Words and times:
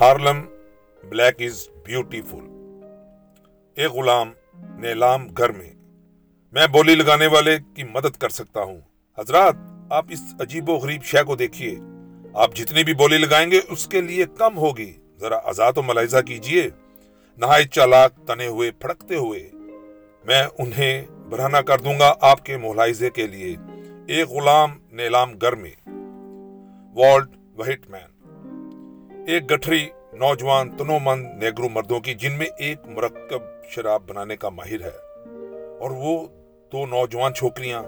Harlem 0.00 0.42
black 1.08 1.42
is 1.42 1.68
beautiful. 1.86 2.38
ایک 3.74 3.90
غلام، 3.90 4.32
نیلام 4.54 5.28
گھر 5.28 5.50
میں 5.50 5.72
میں 6.52 6.66
بولی 6.66 6.94
لگانے 6.94 7.26
والے 7.26 7.58
کی 7.74 7.84
مدد 7.84 8.16
کر 8.16 8.28
سکتا 8.28 8.62
ہوں۔ 8.62 8.80
حضرات، 9.18 9.54
آپ 9.90 10.04
اس 10.08 10.20
عجیب 10.40 10.68
و 10.68 10.74
غریب 10.74 11.02
شے 11.02 11.22
کو 11.22 11.36
دیکھیے۔ 11.36 11.78
آپ 12.34 12.54
جتنی 12.54 12.84
بھی 12.84 12.94
بولی 12.94 13.18
لگائیں 13.18 13.50
گے، 13.50 13.60
اس 13.68 13.86
کے 13.86 14.00
لیے 14.00 14.24
کم 14.38 14.56
ہوگی۔ 14.56 14.92
ذرا 15.16 15.38
آزاد 15.44 15.72
و 15.76 15.82
ملاحظہ 15.82 16.20
کیجیے۔ 16.26 16.68
نہایت 17.36 17.70
چالاک، 17.70 18.14
تنے 18.26 18.46
ہوئے، 18.46 18.70
پھڑکتے 18.70 19.14
ہوئے۔ 19.14 19.50
میں 20.24 20.42
انہیں 20.58 21.02
برہنہ 21.30 21.56
کر 21.56 21.78
دوں 21.78 22.00
گا 22.00 22.14
آپ 22.20 22.44
کے 22.44 22.56
ملاحظے 22.56 23.10
کے 23.10 23.26
لیے۔ 23.26 23.56
ایک 24.06 24.28
غلام، 24.28 24.78
نیلام 24.92 25.32
گھر 25.32 25.52
میں۔ 25.52 25.90
Walt 26.94 27.28
Whitman. 27.90 28.13
ایک 29.26 29.52
گٹھری 29.52 29.88
نوجوان 30.12 30.76
تنو 30.76 30.98
مند 30.98 31.42
نیگرو 31.42 31.68
مردوں 31.68 32.00
کی، 32.00 32.14
جن 32.14 32.32
میں 32.32 32.46
ایک 32.58 32.78
مرکب 32.86 33.42
شراب 33.68 34.02
بنانے 34.02 34.36
کا 34.36 34.48
ماہر 34.48 34.80
ہے۔ 34.80 34.96
اور 35.80 35.90
وہ 35.90 36.26
دو 36.72 36.86
نوجوان 36.86 37.34
چھوکریاں 37.34 37.82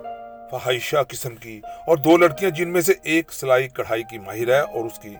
فہائشہ 0.51 0.97
قسم 1.09 1.37
کی 1.37 1.61
اور 1.87 1.97
دو 1.97 2.16
لڑکیاں 2.16 2.51
جن 2.51 2.69
میں 2.69 2.80
سے 2.80 2.92
ایک 3.02 3.33
سلائی 3.33 3.69
کڑھائی 3.69 4.02
کی 4.02 4.19
ماہر 4.19 4.48
ہے 4.48 4.61
اور 4.61 4.84
اس 4.84 4.98
کی 4.98 5.14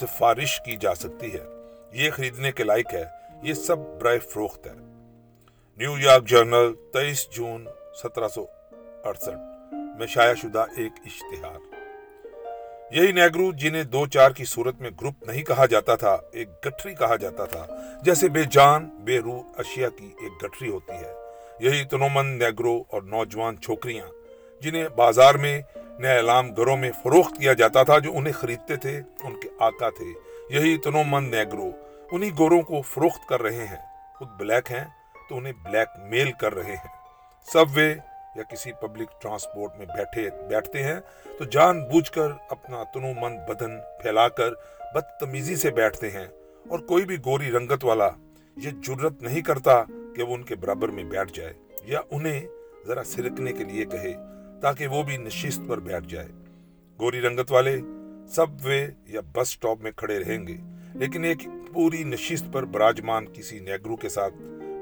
سفارش 0.00 0.60
کی 0.60 0.76
جا 0.76 0.94
سکتی 0.94 1.34
ہے۔ 1.34 1.44
یہ 1.92 2.10
خریدنے 2.10 2.52
کے 2.52 2.64
لائق 2.64 2.94
ہے۔ 2.94 3.04
یہ 3.42 3.54
سب 3.54 3.78
برائے 3.78 4.18
فروخت 4.18 4.66
ہے۔ 4.66 4.72
نیو 5.76 5.98
یارک 5.98 6.28
جرنل 6.28 6.72
تیئیس 6.92 7.30
جون 7.30 7.66
سترہ 8.02 8.28
سو 8.28 8.46
اڑسٹھ۔ 9.04 9.74
میں 9.98 10.06
شائع 10.06 10.34
شدہ 10.34 10.64
ایک 10.76 10.92
اشتہار۔ 11.04 11.69
یہی 12.90 13.12
نیگرو 13.12 13.52
جنہیں 13.52 13.84
دو 13.84 14.06
چار 14.06 14.30
کی 14.30 14.44
صورت 14.44 14.80
میں 14.80 14.90
گروپ 14.90 15.14
نہیں 15.26 15.42
کہا 15.42 15.66
جاتا 15.66 15.94
تھا، 15.94 16.18
ایک 16.32 16.48
گٹھری 16.66 16.94
کہا 16.94 17.16
جاتا 17.16 17.44
تھا، 17.44 17.66
جیسے 18.02 18.28
بے 18.28 18.42
جان، 18.50 18.84
بے 18.84 19.18
روح 19.18 19.42
اشیاء 19.58 19.88
کی 19.98 20.10
ایک 20.20 20.44
گٹھری 20.44 20.68
ہوتی 20.68 20.92
ہے۔ 20.92 21.12
یہی 21.60 21.84
تنومند 21.84 22.42
نیگرو 22.42 22.82
اور 22.88 23.02
نوجوان 23.02 23.60
چھوکریاں، 23.60 24.06
جنہیں 24.62 24.88
بازار 24.88 25.34
میں 25.34 25.62
نئے 25.98 26.18
علام 26.18 26.54
گھروں 26.54 26.76
میں 26.76 26.90
فروخت 27.02 27.34
کیا 27.40 27.52
جاتا 27.52 27.82
تھا، 27.82 27.98
جو 27.98 28.16
انہیں 28.16 28.32
خریدتے 28.32 28.76
تھے، 28.76 29.00
ان 29.24 29.40
کے 29.40 29.48
آقا 29.60 29.90
تھے۔ 29.90 30.30
یہی 30.50 30.78
تنومند 30.78 31.34
نیگرو 31.34 31.70
انہی 32.12 32.30
گوروں 32.38 32.62
کو 32.62 32.82
فروخت 32.82 33.28
کر 33.28 33.42
رہے 33.42 33.66
ہیں۔ 33.66 33.76
خود 34.16 34.28
بلیک 34.28 34.72
ہیں 34.72 34.84
تو 35.28 35.36
انہیں 35.36 35.52
بلیک 35.52 35.88
میل 35.98 36.32
کر 36.32 36.54
رہے 36.54 36.70
ہیں۔ 36.70 36.88
سب 37.52 37.64
وے 37.74 37.94
یا 38.36 38.42
کسی 38.42 38.72
پبلک 38.72 39.20
ٹرانسپورٹ 39.22 39.78
میں 39.78 39.86
بیٹھے 39.86 40.28
بیٹھتے 40.48 40.82
ہیں، 40.82 40.98
تو 41.38 41.44
جان 41.44 41.84
بوجھ 41.84 42.10
کر 42.12 42.30
اپنا 42.50 42.82
تنو 42.84 43.12
مند 43.20 43.38
بدن 43.48 43.76
پھیلا 44.02 44.28
کر 44.28 44.52
بدتمیزی 44.94 45.56
سے 45.56 45.70
بیٹھتے 45.70 46.10
ہیں۔ 46.10 46.26
اور 46.68 46.78
کوئی 46.78 47.04
بھی 47.04 47.16
گوری 47.16 47.50
رنگت 47.52 47.84
والا 47.84 48.08
یہ 48.56 48.70
جرت 48.70 49.22
نہیں 49.22 49.40
کرتا 49.40 49.82
کہ 50.16 50.22
وہ 50.22 50.34
ان 50.34 50.42
کے 50.42 50.54
برابر 50.54 50.88
میں 50.88 51.04
بیٹھ 51.04 51.32
جائے، 51.32 51.52
یا 51.84 52.00
انہیں 52.10 52.40
ذرا 52.86 53.04
سرکنے 53.04 53.52
کے 53.52 53.64
لیے 53.64 53.84
کہے 53.84 54.12
تاکہ 54.62 54.86
وہ 54.86 55.02
بھی 55.02 55.16
نشست 55.16 55.60
پر 55.68 55.80
بیٹھ 55.80 56.06
جائے۔ 56.08 56.28
گوری 57.00 57.20
رنگت 57.20 57.52
والے 57.52 57.76
سب 58.28 58.46
وے 58.64 58.86
یا 59.06 59.20
بس 59.32 59.48
سٹاپ 59.48 59.80
میں 59.80 59.92
کھڑے 59.96 60.18
رہیں 60.18 60.46
گے، 60.46 60.56
لیکن 60.94 61.24
ایک 61.24 61.42
پوری 61.74 62.04
نشست 62.04 62.52
پر 62.52 62.64
براجمان 62.64 63.26
کسی 63.32 63.58
نیگرو 63.58 63.96
کے 63.96 64.08
ساتھ 64.08 64.34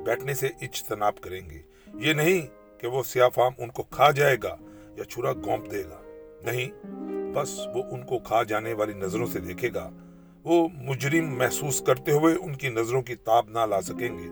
بیٹھنے 0.07 0.35
سے 0.35 0.49
اجتناب 0.61 1.21
کریں 1.21 1.51
گے۔ 1.51 1.61
یہ 1.95 2.13
نہیں 2.13 2.47
کہ 2.79 2.87
وہ 2.87 3.03
سیاہ 3.03 3.29
فام 3.29 3.53
ان 3.59 3.69
کو 3.69 3.83
کھا 3.83 4.11
جائے 4.11 4.37
گا 4.43 4.57
یا 4.97 5.05
چھرا 5.05 5.33
گونپ 5.33 5.71
دے 5.71 5.85
گا۔ 5.85 6.01
نہیں، 6.43 6.87
بس 7.35 7.59
وہ 7.75 7.83
ان 7.91 8.03
کو 8.03 8.19
کھا 8.19 8.43
جانے 8.43 8.73
والی 8.73 8.93
نظروں 8.93 9.27
سے 9.27 9.41
دیکھے 9.41 9.69
گا۔ 9.75 9.91
وہ 10.45 10.69
مجرم 10.75 11.37
محسوس 11.39 11.81
کرتے 11.81 12.13
ہوئے 12.13 12.35
ان 12.35 12.55
کی 12.55 12.69
نظروں 12.69 13.03
کی 13.03 13.15
تاب 13.15 13.49
نہ 13.49 13.67
لا 13.67 13.81
سکیں 13.81 14.19
گے۔ 14.19 14.29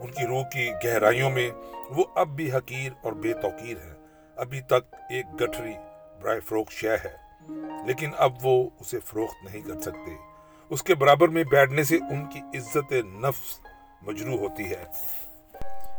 ان 0.00 0.10
کی 0.10 0.26
روح 0.26 0.42
کی 0.42 0.70
گہرائیوں 0.84 1.30
میں 1.30 1.50
وہ 1.90 2.04
اب 2.14 2.28
بھی 2.28 2.52
حقیر 2.52 2.92
اور 3.02 3.12
بے 3.12 3.32
توقیر 3.32 3.76
ہے 3.76 3.94
ابھی 4.36 4.60
تک 4.60 4.94
ایک 5.10 5.26
گٹھری 5.42 5.72
برائے 6.22 6.40
فروخت 6.40 6.72
شے 6.72 6.94
ہے، 7.04 7.14
لیکن 7.86 8.10
اب 8.16 8.32
وہ 8.42 8.70
اسے 8.80 8.98
فروخت 9.04 9.44
نہیں 9.44 9.62
کر 9.62 9.80
سکتے۔ 9.80 10.14
اس 10.70 10.82
کے 10.82 10.94
برابر 10.94 11.28
میں 11.28 11.44
بیٹھنے 11.44 11.84
سے 11.84 11.96
ان 12.10 12.24
کی 12.24 12.40
عزت 12.58 12.92
نفس 12.92 13.60
مجروح 14.02 14.38
ہوتی 14.38 14.64
ہے۔ 14.64 14.84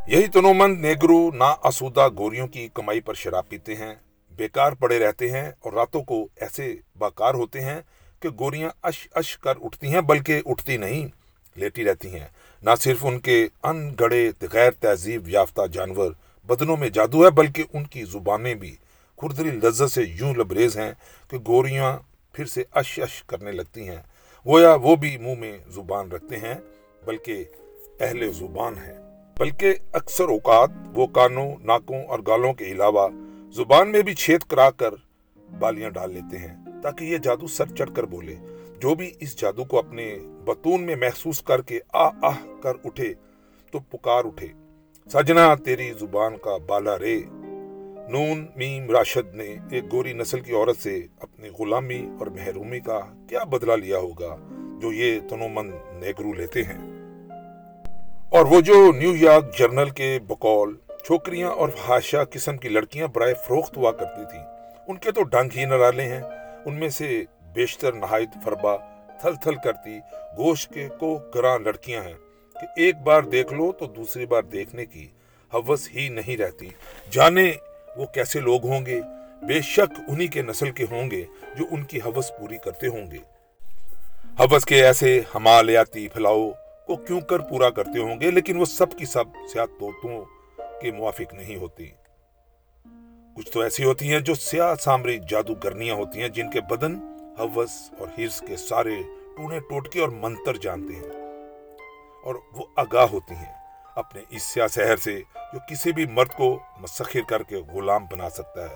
یہی 0.07 0.28
تنو 0.28 0.53
مند 0.53 0.81
نیگرو 0.81 1.31
نا 1.31 1.56
اسودہ 1.63 2.07
گوریوں 2.18 2.47
کی 2.47 2.68
کمائی 2.73 3.00
پر 3.00 3.13
شراب 3.13 3.50
پیتے 3.50 3.75
ہیں، 3.75 3.95
بیکار 4.31 4.72
پڑے 4.72 5.00
رہتے 5.00 5.31
ہیں 5.31 5.51
اور 5.59 5.73
راتوں 5.73 6.01
کو 6.03 6.28
ایسے 6.35 6.75
باکار 6.97 7.34
ہوتے 7.34 7.62
ہیں 7.62 7.81
کہ 8.19 8.29
گوریاں 8.29 8.69
اش 8.84 9.07
اش 9.12 9.38
کر 9.38 9.53
اٹھتی 9.62 9.88
ہیں، 9.88 10.01
بلکہ 10.01 10.41
اٹھتی 10.46 10.78
نہیں، 10.78 11.07
لیٹی 11.56 11.85
رہتی 11.85 12.07
ہیں۔ 12.07 12.28
نہ 12.63 12.69
صرف 12.79 13.06
ان 13.06 13.19
کے 13.19 13.47
ان 13.63 13.96
گڑے 14.00 14.31
غیر 14.53 14.72
تہذیب 14.72 15.29
یافتہ 15.29 15.67
جانور 15.72 16.12
بدنوں 16.47 16.78
میں 16.78 16.90
جادو 16.90 17.25
ہے، 17.25 17.29
بلکہ 17.29 17.63
ان 17.73 17.84
کی 17.84 18.03
زبانیں 18.03 18.56
بھی 18.56 18.75
خردری 19.22 19.51
لذت 19.51 19.91
سے 19.91 20.01
یوں 20.03 20.34
لبریز 20.34 20.78
ہیں 20.78 20.91
کہ 21.29 21.38
گوریاں 21.47 21.97
پھر 22.34 22.46
سے 22.46 22.63
اش 22.72 23.00
اش 23.00 23.23
کرنے 23.23 23.51
لگتی 23.51 23.90
ہیں۔ 23.90 24.01
گویا 24.46 24.73
وہ 24.73 24.96
بھی 24.96 25.17
منہ 25.17 25.35
میں 25.40 25.57
زبان 25.67 26.12
رکھتے 26.12 26.38
ہیں، 26.38 26.56
بلکہ 27.06 27.44
اہل 28.00 28.31
زبان 28.31 28.78
ہیں۔ 28.78 29.06
بلکہ 29.39 29.73
اکثر 29.93 30.23
اوقات 30.23 30.69
وہ 30.95 31.07
کانوں، 31.07 31.55
ناکوں 31.63 32.03
اور 32.03 32.19
گالوں 32.27 32.53
کے 32.53 32.65
علاوہ 32.65 33.07
زبان 33.51 33.91
میں 33.91 34.01
بھی 34.01 34.13
چھید 34.13 34.41
کرا 34.41 34.69
کر 34.69 34.89
بالیاں 35.59 35.89
ڈال 35.89 36.13
لیتے 36.13 36.37
ہیں 36.37 36.81
تاکہ 36.83 37.05
یہ 37.05 37.17
جادو 37.17 37.47
سر 37.47 37.75
چڑھ 37.75 37.89
کر 37.95 38.03
بولے۔ 38.03 38.35
جو 38.79 38.95
بھی 38.95 39.11
اس 39.19 39.39
جادو 39.39 39.63
کو 39.63 39.79
اپنے 39.79 40.17
بتون 40.45 40.83
میں 40.83 40.95
محسوس 40.95 41.41
کر 41.41 41.61
کے 41.61 41.79
آ 41.93 42.07
آہ 42.07 42.61
کر 42.61 42.73
اٹھے، 42.85 43.13
تو 43.71 43.79
پکار 43.79 44.25
اٹھے۔ 44.25 44.47
سجنا، 45.13 45.55
تیری 45.55 45.93
زبان 45.99 46.37
کا 46.37 46.57
بالا 46.57 46.99
رے۔ 46.99 47.21
نون، 48.09 48.45
میم، 48.55 48.91
راشد 48.91 49.35
نے 49.35 49.55
ایک 49.71 49.93
گوری 49.93 50.13
نسل 50.13 50.39
کی 50.39 50.53
عورت 50.53 50.77
سے 50.77 51.01
اپنی 51.19 51.49
غلامی 51.49 52.09
اور 52.19 52.27
محرومی 52.27 52.79
کا 52.79 52.99
کیا 53.29 53.43
بدلہ 53.43 53.73
لیا 53.73 53.97
ہوگا 53.97 54.37
جو 54.81 54.93
یہ 54.93 55.19
تنومند 55.29 55.73
نیگرو 55.93 56.33
لیتے 56.33 56.63
ہیں؟ 56.63 56.97
اور 58.29 58.45
وہ 58.45 58.61
جو 58.61 58.91
نیو 58.91 59.15
یارک 59.15 59.57
جرنل 59.57 59.89
کے 59.89 60.19
بقول، 60.27 60.77
چھوکریاں 61.05 61.49
اور 61.49 61.69
فحاشہ 61.69 62.17
قسم 62.31 62.57
کی 62.57 62.69
لڑکیاں 62.69 63.07
برائے 63.07 63.33
فروخت 63.33 63.77
ہوا 63.77 63.91
کرتی 63.91 64.21
تھیں، 64.31 64.43
ان 64.88 64.97
کے 64.97 65.11
تو 65.11 65.23
ڈنگ 65.23 65.49
ہی 65.55 65.65
نرالے 65.65 66.03
ہیں۔ 66.03 66.21
ان 66.66 66.73
میں 66.73 66.89
سے 66.89 67.23
بیشتر 67.53 67.91
نہایت 67.93 68.29
فربا 68.43 68.75
تھل 69.21 69.35
تھل 69.41 69.55
کرتی، 69.63 69.99
گوشت 70.37 70.73
کے 70.73 70.87
کو 70.99 71.19
گراں 71.35 71.59
لڑکیاں 71.59 72.03
ہیں۔ 72.03 72.13
کہ 72.53 72.67
ایک 72.75 72.95
بار 72.97 73.21
دیکھ 73.21 73.53
لو 73.53 73.71
تو 73.71 73.85
دوسری 73.85 74.25
بار 74.25 74.41
دیکھنے 74.43 74.85
کی 74.85 75.07
حوث 75.53 75.87
ہی 75.95 76.09
نہیں 76.09 76.37
رہتی۔ 76.37 76.69
جانے 77.11 77.51
وہ 77.97 78.05
کیسے 78.05 78.39
لوگ 78.39 78.66
ہوں 78.66 78.85
گے؟ 78.85 79.01
بے 79.41 79.61
شک 79.61 80.01
انہی 80.07 80.27
کے 80.27 80.41
نسل 80.41 80.71
کے 80.71 80.85
ہوں 80.91 81.11
گے 81.11 81.25
جو 81.55 81.66
ان 81.71 81.83
کی 81.83 81.97
حوث 81.97 82.31
پوری 82.39 82.57
کرتے 82.57 82.87
ہوں 82.87 83.11
گے۔ 83.11 83.17
حوث 84.39 84.66
کے 84.66 84.85
ایسے 84.85 85.21
ہمالیاتی 85.35 86.07
پھلاؤ 86.07 86.51
کو 86.87 86.95
کیوں 86.95 87.21
کر 87.21 87.39
پورا 87.39 87.69
کرتے 87.69 87.99
ہوں 87.99 88.19
گے؟ 88.19 88.31
لیکن 88.31 88.57
وہ 88.57 88.65
سب 88.65 88.91
کی 88.97 89.05
سب 89.05 89.23
سیاہ 89.53 89.65
توتوں 89.65 90.25
کے 90.81 90.91
موافق 90.91 91.33
نہیں 91.33 91.55
ہوتی۔ 91.55 91.89
کچھ 93.35 93.51
تو 93.51 93.59
ایسی 93.61 93.83
ہوتی 93.83 94.13
ہیں 94.13 94.19
جو 94.19 94.35
سیاہ 94.35 94.75
سامری 94.75 95.19
جادو 95.29 95.55
گرنیاں 95.55 95.95
ہوتی 95.95 96.21
ہیں 96.21 96.29
جن 96.29 96.51
کے 96.51 96.61
بدن 96.61 96.95
حوث 97.39 97.71
اور 97.99 98.07
ہرس 98.17 98.43
کے 98.47 98.55
سارے 98.55 98.95
ٹونے 99.37 99.59
ٹوٹکے 99.59 100.01
اور 100.01 100.09
منتر 100.09 100.53
جانتے 100.55 100.93
ہیں۔ 100.93 101.09
اور 102.23 102.35
وہ 102.53 102.63
آگاہ 102.75 103.05
ہوتی 103.11 103.35
ہیں 103.35 103.53
اپنے 103.95 104.21
اس 104.29 104.43
سیاہ 104.43 104.67
سہر 104.67 104.95
سے 104.95 105.21
جو 105.35 105.59
کسی 105.69 105.91
بھی 105.91 106.05
مرد 106.05 106.29
کو 106.29 106.59
مسخر 106.77 107.19
کر 107.29 107.43
کے 107.43 107.55
غلام 107.55 108.05
بنا 108.05 108.29
سکتا 108.29 108.69
ہے۔ 108.69 108.75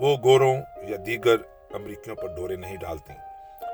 وہ 0.00 0.16
گوروں 0.24 0.56
یا 0.82 0.96
دیگر 1.06 1.36
امریکیوں 1.74 2.16
پر 2.16 2.36
ڈورے 2.36 2.56
نہیں 2.56 2.76
ڈالتی، 2.76 3.12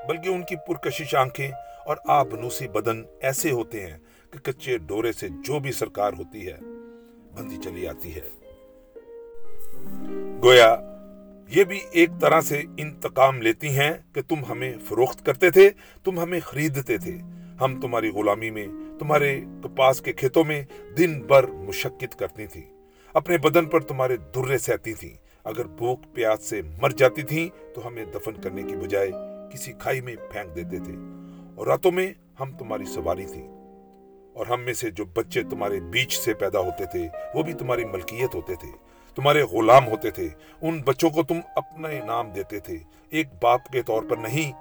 بلکہ 0.07 0.29
ان 0.29 0.43
کی 0.43 0.55
پرکشش 0.55 1.15
آنکھیں 1.15 1.51
اور 1.85 1.97
آبنوسی 2.05 2.67
بدن 2.67 3.03
ایسے 3.21 3.51
ہوتے 3.51 3.85
ہیں 3.85 3.97
کہ 4.31 4.39
کچے 4.39 4.77
ڈورے 4.77 5.11
سے 5.11 5.27
جو 5.29 5.59
بھی 5.59 5.71
سرکار 5.71 6.13
ہوتی 6.13 6.47
ہے، 6.47 6.57
بندی 7.35 7.57
چلی 7.63 7.87
آتی 7.87 8.15
ہے۔ 8.15 8.29
گویا، 10.43 10.75
یہ 11.49 11.63
بھی 11.63 11.79
ایک 11.91 12.09
طرح 12.21 12.41
سے 12.41 12.61
انتقام 12.77 13.41
لیتی 13.41 13.67
ہیں 13.67 13.93
کہ 14.13 14.21
تم 14.21 14.45
ہمیں 14.49 14.73
فروخت 14.87 15.25
کرتے 15.25 15.49
تھے، 15.49 15.69
تم 16.03 16.19
ہمیں 16.19 16.39
خریدتے 16.39 16.97
تھے۔ 16.97 17.17
ہم 17.61 17.81
تمہاری 17.81 18.09
غلامی 18.09 18.49
میں، 18.49 18.67
تمہارے 18.99 19.41
کپاس 19.63 20.01
کے 20.01 20.13
کھیتوں 20.13 20.43
میں 20.43 20.63
دن 20.97 21.21
بھر 21.21 21.47
مشقت 21.47 22.19
کرتی 22.19 22.47
تھی 22.47 22.63
اپنے 23.13 23.37
بدن 23.37 23.65
پر 23.65 23.79
تمہارے 23.79 24.17
درے 24.17 24.57
سہتی 24.57 24.93
تھی 24.93 25.13
اگر 25.43 25.67
بھوک 25.67 25.99
پیاس 26.13 26.43
سے 26.43 26.61
مر 26.81 26.89
جاتی 26.89 27.21
تھیں 27.21 27.75
تو 27.75 27.87
ہمیں 27.87 28.05
دفن 28.05 28.41
کرنے 28.41 28.63
کی 28.63 28.75
بجائے 28.75 29.11
کسی 29.53 29.73
کھائی 29.79 30.01
میں 30.01 30.15
پھینک 30.31 30.55
دیتے 30.55 30.83
تھے۔ 30.83 31.18
اور 31.59 31.67
راتوں 31.67 31.91
میں 31.91 32.13
ہم 32.39 32.57
تمہاری 32.57 32.85
سواری 32.85 33.25
تھی 33.25 33.47
اور 34.33 34.45
ہم 34.47 34.61
میں 34.61 34.73
سے 34.73 34.91
جو 34.91 35.05
بچے 35.05 35.43
تمہارے 35.43 35.79
بیچ 35.79 36.19
سے 36.19 36.33
پیدا 36.33 36.59
ہوتے 36.59 36.85
تھے، 36.85 37.07
وہ 37.33 37.43
بھی 37.43 37.53
تمہاری 37.53 37.85
ملکیت 37.85 38.35
ہوتے 38.35 38.55
تھے۔ 38.55 38.67
تمہارے 39.15 39.43
غلام 39.43 39.87
ہوتے 39.87 40.11
تھے۔ 40.11 40.27
ان 40.61 40.81
بچوں 40.81 41.09
کو 41.09 41.23
تم 41.23 41.39
اپنا 41.55 41.87
نام 42.05 42.29
دیتے 42.29 42.59
تھے۔ 42.59 42.77
ایک 43.09 43.27
باپ 43.41 43.71
کے 43.71 43.81
طور 43.81 44.03
پر 44.09 44.17
نہیں، 44.17 44.51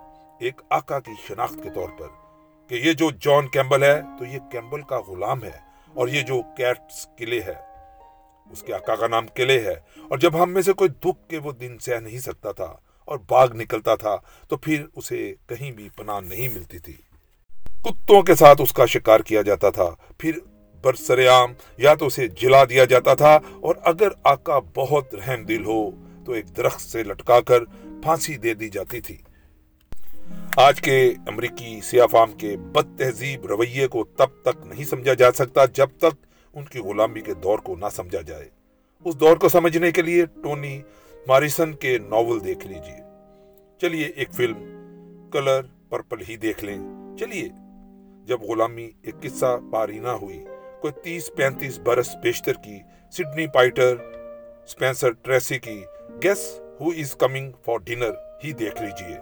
ایک 0.40 0.60
آقا 0.70 1.00
کی 1.00 1.10
شناخت 1.28 1.58
کے 1.62 1.70
طور 1.70 1.88
پر۔ 1.98 2.06
کہ 2.68 2.74
یہ 2.74 2.92
جو 2.92 3.10
جان 3.10 3.48
کیمبل 3.48 3.82
ہے، 3.82 4.00
تو 4.18 4.24
یہ 4.24 4.38
کیمبل 4.52 4.82
کا 4.82 5.00
غلام 5.08 5.44
ہے۔ 5.44 5.58
اور 5.94 6.08
یہ 6.08 6.22
جو 6.22 6.42
کیٹس 6.56 7.08
قلعے 7.16 7.40
ہے، 7.40 7.54
اس 8.50 8.62
کے 8.62 8.74
آقا 8.74 8.94
کا 8.94 9.06
نام 9.06 9.26
قلعے 9.34 9.60
ہے۔ 9.60 9.74
اور 10.08 10.18
جب 10.18 10.42
ہم 10.42 10.50
میں 10.50 10.62
سے 10.62 10.72
کوئی 10.72 10.90
دکھ 10.90 11.28
کے 11.28 11.38
وہ 11.38 11.52
دن 11.52 11.78
سہ 11.78 11.94
نہیں 11.94 12.18
سکتا 12.18 12.52
تھا 12.52 12.76
اور 13.08 13.19
باغ 13.28 13.52
نکلتا 13.55 13.94
تھا 13.94 14.16
تو 14.49 14.56
پھر 14.56 14.84
اسے 14.96 15.34
کہیں 15.46 15.72
بھی 15.72 15.88
پناہ 15.96 16.20
نہیں 16.20 16.49
ملتی 16.49 16.78
تھی۔ 16.78 16.93
کتوں 17.84 18.22
کے 18.22 18.34
ساتھ 18.34 18.62
اس 18.62 18.72
کا 18.72 18.87
شکار 18.87 19.20
کیا 19.20 19.43
جاتا 19.43 19.70
تھا؟ 19.70 19.90
پھر 20.19 20.38
برسر 20.82 21.28
عام 21.28 21.52
یا 21.76 21.94
تو 21.94 22.06
اسے 22.06 22.28
جلا 22.28 22.64
دیا 22.64 22.84
جاتا 22.84 23.14
تھا 23.14 23.38
اور 23.60 23.75
اگر 23.82 24.08
آقا 24.25 24.58
بہت 24.58 25.14
رحم 25.14 25.44
دل 25.44 25.64
ہو 25.64 25.90
تو 26.26 26.32
ایک 26.32 26.56
درخت 26.56 26.81
سے 26.81 27.02
لٹکا 27.02 27.40
کر 27.40 27.64
پھانسی 28.02 28.37
دے 28.37 28.55
دی 28.55 28.69
جاتی 28.69 29.00
تھی۔ 29.00 29.16
آج 30.56 30.81
کے 30.81 31.12
امریکی 31.26 31.81
سیاہ 31.81 32.06
فام 32.06 32.32
کے 32.32 32.56
بد 32.56 32.99
تہذیب 32.99 33.46
رویے 33.46 33.87
کو 33.87 34.05
تب 34.05 34.43
تک 34.43 34.66
نہیں 34.66 34.84
سمجھا 34.84 35.14
جا 35.14 35.32
سکتا 35.32 35.64
جب 35.64 35.88
تک 35.99 36.26
ان 36.55 36.64
کی 36.64 36.78
غلامی 36.78 37.20
کے 37.20 37.34
دور 37.34 37.58
کو 37.58 37.76
نہ 37.76 37.87
سمجھا 37.96 38.20
جائے۔ 38.20 38.49
اس 39.05 39.20
دور 39.20 39.37
کو 39.37 39.49
سمجھنے 39.49 39.90
کے 39.90 40.02
لیے 40.02 40.25
ٹونی 40.26 40.82
ماریسن 41.28 41.72
کے 41.72 41.98
ناول 41.98 42.44
دیکھ 42.44 42.66
لیجیے۔ 42.66 43.00
چلیے 43.80 44.06
ایک 44.06 44.28
فلم، 44.32 44.64
کلر، 45.30 45.60
پرپل 45.88 46.16
ہی 46.28 46.36
دیکھ 46.36 46.64
لیں۔ 46.64 46.78
چلیے، 47.16 47.48
جب 48.25 48.40
غلامی 48.40 48.90
ایک 49.02 49.14
قصہ 49.22 49.60
پاری 49.72 49.98
نہ 49.98 50.08
ہوئی، 50.08 50.44
کوئی 50.80 50.92
تیس 51.02 51.30
پینتیس 51.36 51.78
برس 51.78 52.16
بیشتر 52.22 52.52
کی 52.52 52.78
سڈنی 53.12 53.46
پائٹر 53.46 53.94
سپینسر 54.66 55.10
ٹریسی 55.10 55.58
کی 55.58 55.82
guess 56.22 56.60
who 56.80 56.88
is 56.88 57.14
coming 57.14 57.52
for 57.64 57.76
dinner 57.76 58.10
ہی 58.44 58.52
دیکھ 58.52 58.82
لیجیے۔ 58.82 59.16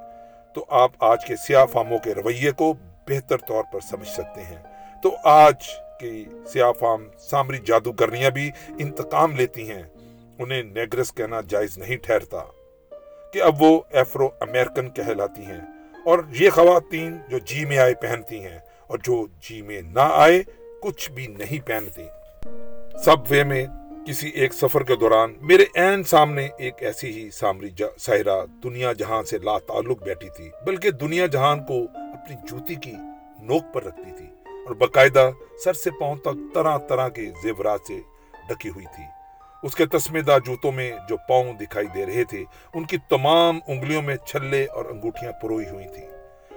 تو 0.55 0.64
آپ 0.69 0.93
آج 0.99 1.25
کے 1.25 1.37
سیاہ 1.37 1.67
فاموں 1.67 1.99
کے 1.99 2.14
رویے 2.14 2.50
کو 2.50 2.75
بہتر 3.09 3.37
طور 3.37 3.64
پر 3.73 3.81
سمجھ 3.81 4.09
سکتے 4.09 4.43
ہیں۔ 4.43 4.62
تو 5.02 5.17
آج 5.25 5.69
کی 6.00 6.25
سیاہ 6.52 6.73
فام 6.73 7.09
سامری 7.19 7.59
جادوگرنیاں 7.59 8.31
بھی 8.31 8.50
انتقام 8.79 9.37
لیتی 9.37 9.70
ہیں۔ 9.70 9.82
انہیں 10.38 10.62
نیگرس 10.62 11.12
کہنا 11.15 11.41
جائز 11.49 11.79
نہیں 11.79 11.97
ٹھہرتا 11.97 12.43
کہ 13.33 13.43
اب 13.43 13.62
وہ 13.62 13.81
ایفرو 13.91 14.29
امریکن 14.41 14.91
کہلاتی 14.91 15.47
ہیں 15.47 15.61
اور 16.05 16.19
یہ 16.31 16.50
خواتین 16.50 17.17
جو 17.29 17.38
جی 17.38 17.65
میں 17.65 17.79
آئے 17.79 17.94
پہنتی 17.94 18.38
ہیں 18.38 18.59
اور 18.87 18.99
جو 18.99 19.27
جی 19.41 19.62
میں 19.62 19.81
نہ 19.83 20.09
آئے 20.12 20.43
کچھ 20.83 21.11
بھی 21.11 21.27
نہیں 21.27 21.67
پہنتی۔ 21.67 22.06
سب 23.05 23.31
وے 23.31 23.44
میں 23.44 23.67
کسی 24.06 24.29
ایک 24.29 24.53
سفر 24.55 24.83
کے 24.83 24.97
دوران 24.97 25.35
میرے 25.41 25.65
این 25.75 26.03
سامنے 26.03 26.49
ایک 26.59 26.83
ایسی 26.83 27.11
ہی 27.12 27.31
سامری 27.31 27.71
سہرا 27.99 28.44
دنیا 28.62 28.93
جہاں 28.93 29.23
سے 29.23 29.38
لا 29.38 29.59
تعلق 29.59 30.03
بیٹھی 30.03 30.29
تھی، 30.37 30.50
بلکہ 30.67 30.91
دنیا 30.91 31.27
جہان 31.27 31.65
کو 31.65 31.83
اپنی 31.94 32.37
جوتی 32.50 32.75
کی 32.75 32.93
نوک 33.43 33.75
پر 33.75 33.85
رکھتی 33.85 34.11
تھی 34.17 34.27
اور 34.67 34.75
باقاعدہ 34.75 35.31
سر 35.65 35.73
سے 35.73 35.91
پاؤں 35.91 36.17
تک 36.17 36.55
طرح 36.55 36.79
طرح 36.79 37.09
کے 37.09 37.31
زیورات 37.43 37.81
سے 37.87 38.00
ڈکی 38.49 38.69
ہوئی 38.69 38.87
تھی۔ 38.97 39.05
اس 39.62 39.75
کے 39.75 39.87
تسمیدہ 39.87 40.37
جوتوں 40.47 40.73
میں 40.73 40.93
جو 41.08 41.17
پاؤں 41.17 41.53
دکھائی 41.53 41.87
دے 41.87 42.06
رہے 42.06 42.25
تھے، 42.25 42.44
ان 42.75 42.85
کی 42.85 42.97
تمام 43.11 43.58
انگلیوں 43.67 44.03
میں 44.03 44.17
چھلے 44.17 44.64
اور 44.64 44.85
انگوٹھیاں 44.85 45.32
پروئی 45.32 45.67
ہوئی 45.70 45.88
تھی 45.88 46.03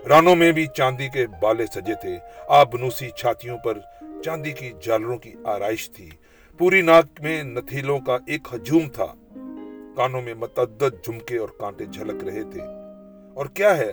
رانوں 0.09 0.35
میں 0.35 0.51
بھی 0.51 0.65
چاندی 0.65 1.07
کے 1.07 1.27
بالے 1.41 1.65
سجے 1.65 1.93
تھے۔ 2.01 2.17
آب 2.47 2.73
بنوسی 2.73 3.09
چھاتیوں 3.09 3.57
پر 3.57 3.77
چاندی 4.23 4.51
کی 4.51 4.71
جالروں 4.81 5.17
کی 5.17 5.33
آرائش 5.45 5.91
تھی۔ 5.91 6.09
پوری 6.57 6.81
ناک 6.81 7.21
میں 7.21 7.43
نتھیلوں 7.43 7.99
کا 7.99 8.17
ایک 8.27 8.47
ہجوم 8.53 8.89
تھا۔ 8.89 9.05
کانوں 9.97 10.21
میں 10.21 10.33
متعدد 10.33 11.05
جھمکے 11.05 11.37
اور 11.37 11.49
کانٹے 11.59 11.85
جھلک 11.85 12.23
رہے 12.23 12.43
تھے۔ 12.43 12.61
اور 13.33 13.45
کیا 13.45 13.77
ہے؟ 13.77 13.91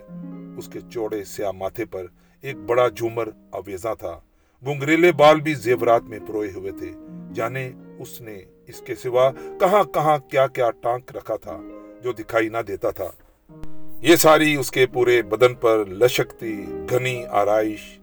اس 0.59 0.69
کے 0.69 0.79
چوڑے 0.93 1.25
سیاہ 1.25 1.51
ماتھے 1.51 1.85
پر 1.85 2.07
ایک 2.41 2.57
بڑا 2.57 2.89
جھومر 2.89 3.29
اویزا 3.51 3.95
تھا۔ 3.95 4.21
گنگریلے 4.67 5.13
بال 5.13 5.41
بھی 5.41 5.55
زیورات 5.55 6.03
میں 6.03 6.19
پروئے 6.29 6.51
ہوئے 6.55 6.73
تھے۔ 6.73 6.93
جانے 7.35 7.73
اس 7.99 8.21
نے 8.21 8.39
اس 8.69 8.81
کے 8.81 8.95
سوا 8.95 9.31
کہاں 9.61 9.85
کہاں 9.85 10.19
کیا 10.19 10.47
کیا 10.47 10.71
ٹانک 10.71 11.17
رکھا 11.17 11.37
تھا 11.37 11.61
جو 12.03 12.13
دکھائی 12.13 12.49
نہ 12.49 12.59
دیتا 12.59 12.91
تھا۔ 12.91 13.09
یہ 14.01 14.17
ساری 14.17 14.57
اس 14.57 14.71
کے 14.71 14.87
پورے 14.87 15.23
بدن 15.23 15.55
پر 15.55 15.85
لشکتی، 15.87 16.67
گھنی 16.91 17.25
آرائش، 17.27 17.99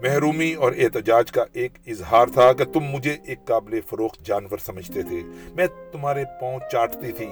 محرومی 0.00 0.54
اور 0.54 0.72
احتجاج 0.78 1.32
کا 1.32 1.44
ایک 1.52 1.72
اظہار 1.86 2.26
تھا 2.26 2.52
کہ 2.52 2.64
تم 2.64 2.80
مجھے 2.80 3.16
ایک 3.26 3.44
قابل 3.44 3.80
فروخت 3.80 4.26
جانور 4.26 4.58
سمجھتے 4.58 5.02
تھے۔ 5.02 5.22
میں 5.54 5.66
تمہارے 5.92 6.24
پاؤں 6.40 6.58
چاٹتی 6.72 7.12
تھی۔ 7.12 7.28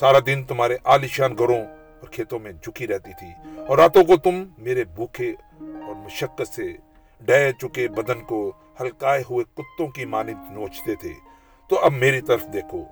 سارا 0.00 0.18
دن 0.26 0.44
تمہارے 0.44 0.76
عالیشان 0.84 1.38
گھروں 1.38 1.60
اور 2.00 2.08
کھیتوں 2.08 2.38
میں 2.38 2.52
جھکی 2.52 2.86
رہتی 2.86 3.10
تھی 3.18 3.50
اور 3.66 3.78
راتوں 3.78 4.04
کو 4.04 4.16
تم 4.16 4.44
میرے 4.58 4.84
بھوکے 4.84 5.32
اور 5.60 5.94
مشقت 5.94 6.48
سے 6.48 6.72
ڈہ 7.20 7.50
چکے 7.62 7.88
بدن 7.88 8.20
کو 8.20 8.52
ہلکائے 8.80 9.22
ہوئے 9.30 9.44
کتوں 9.54 9.88
کی 9.88 10.04
مانند 10.04 10.52
نوچتے 10.52 10.94
تھے۔ 10.94 11.27
تو 11.68 11.78
اب 11.78 11.92
میری 11.92 12.20
طرف 12.20 12.44
دیکھو، 12.52 12.84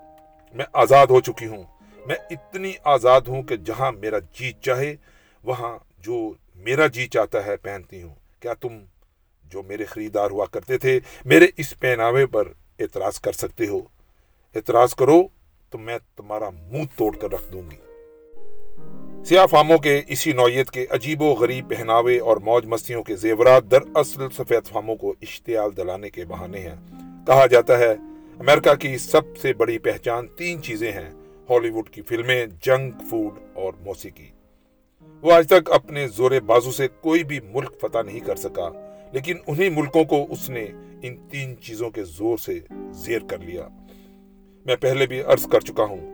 میں 0.54 0.64
آزاد 0.72 1.06
ہو 1.06 1.20
چکی 1.20 1.46
ہوں۔ 1.46 1.62
میں 2.06 2.16
اتنی 2.30 2.72
آزاد 2.84 3.20
ہوں 3.20 3.42
کہ 3.42 3.56
جہاں 3.56 3.92
میرا 3.92 4.18
جی 4.18 4.52
چاہے، 4.52 4.96
وہاں 5.44 5.78
جو 5.98 6.32
میرا 6.54 6.86
جی 6.86 7.06
چاہتا 7.06 7.46
ہے 7.46 7.56
پہنتی 7.56 8.02
ہوں۔ 8.02 8.14
کیا 8.40 8.54
تم 8.54 8.78
جو 9.44 9.62
میرے 9.62 9.84
خریدار 9.84 10.30
ہوا 10.30 10.46
کرتے 10.46 10.78
تھے، 10.78 11.00
میرے 11.24 11.46
اس 11.56 11.80
پہناوے 11.80 12.26
پر 12.26 12.48
اعتراض 12.78 13.20
کر 13.20 13.32
سکتے 13.32 13.66
ہو؟ 13.66 13.80
اعتراض 14.54 14.94
کرو 14.94 15.22
تو 15.70 15.78
میں 15.78 15.98
تمہارا 16.16 16.50
منہ 16.50 16.84
توڑ 16.96 17.16
کر 17.16 17.32
رکھ 17.32 17.52
دوں 17.52 17.62
گی۔ 17.70 17.76
سیاہ 19.24 19.46
فاموں 19.46 19.78
کے 19.78 20.02
اسی 20.08 20.32
نوعیت 20.32 20.70
کے 20.70 20.86
عجیب 20.90 21.22
و 21.22 21.32
غریب 21.32 21.70
پہناوے 21.70 22.18
اور 22.18 22.36
موج 22.36 22.66
مستیوں 22.66 23.02
کے 23.02 23.16
زیورات 23.16 23.64
در 23.70 23.78
اصل 23.94 24.30
سفید 24.30 24.66
فاموں 24.66 24.96
کو 24.96 25.14
اشتعال 25.22 25.76
دلانے 25.76 26.10
کے 26.10 26.24
بہانے 26.24 26.58
ہیں۔ 26.58 26.74
کہا 27.26 27.46
جاتا 27.46 27.78
ہے 27.78 27.94
امریکہ 28.40 28.74
کی 28.74 28.98
سب 28.98 29.36
سے 29.36 29.52
بڑی 29.52 29.78
پہچان 29.78 30.26
تین 30.28 30.62
چیزیں 30.62 30.92
ہیں، 30.92 31.10
ہالی 31.50 31.70
ووڈ 31.70 31.88
کی 31.90 32.02
فلمیں، 32.02 32.46
جنک 32.60 32.94
فوڈ 33.10 33.38
اور 33.54 33.72
موسیقی۔ 33.80 34.26
وہ 35.22 35.32
آج 35.32 35.46
تک 35.46 35.70
اپنے 35.72 36.08
زور 36.08 36.30
بازو 36.46 36.72
سے 36.72 36.88
کوئی 37.00 37.24
بھی 37.24 37.40
ملک 37.44 37.80
فتح 37.80 38.02
نہیں 38.06 38.20
کر 38.20 38.36
سکا، 38.36 38.68
لیکن 39.12 39.36
انہی 39.46 39.68
ملکوں 39.68 40.04
کو 40.04 40.26
اس 40.30 40.50
نے 40.50 40.64
ان 41.02 41.16
تین 41.28 41.54
چیزوں 41.60 41.90
کے 41.90 42.04
زور 42.04 42.38
سے 42.38 42.58
زیر 42.90 43.22
کر 43.26 43.38
لیا۔ 43.38 43.68
میں 44.66 44.76
پہلے 44.76 45.06
بھی 45.06 45.22
عرض 45.22 45.46
کر 45.46 45.60
چکا 45.60 45.84
ہوں، 45.84 46.06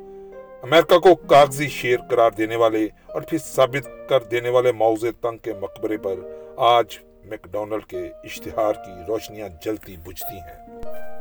امریکہ 0.63 0.99
کو 0.99 1.15
کاغذی 1.15 1.69
شیر 1.69 2.01
قرار 2.11 2.31
دینے 2.31 2.57
والے 2.57 2.89
اور 3.07 3.23
پھر 3.23 3.39
ثابت 3.39 3.89
کر 4.09 4.23
دینے 4.23 4.49
والے 4.49 4.73
موزے 4.73 5.13
تنگ 5.13 5.39
کے 5.39 5.53
مقبرے 5.61 5.97
پر 5.97 6.15
آج 6.57 6.99
میک 7.25 7.47
ڈونلڈ 7.53 7.85
کے 7.85 8.09
اشتہار 8.25 8.73
کی 8.73 8.93
روشنیاں 9.08 9.49
جلتی 9.65 9.96
بجھتی 9.96 10.37
ہیں۔ 10.37 11.12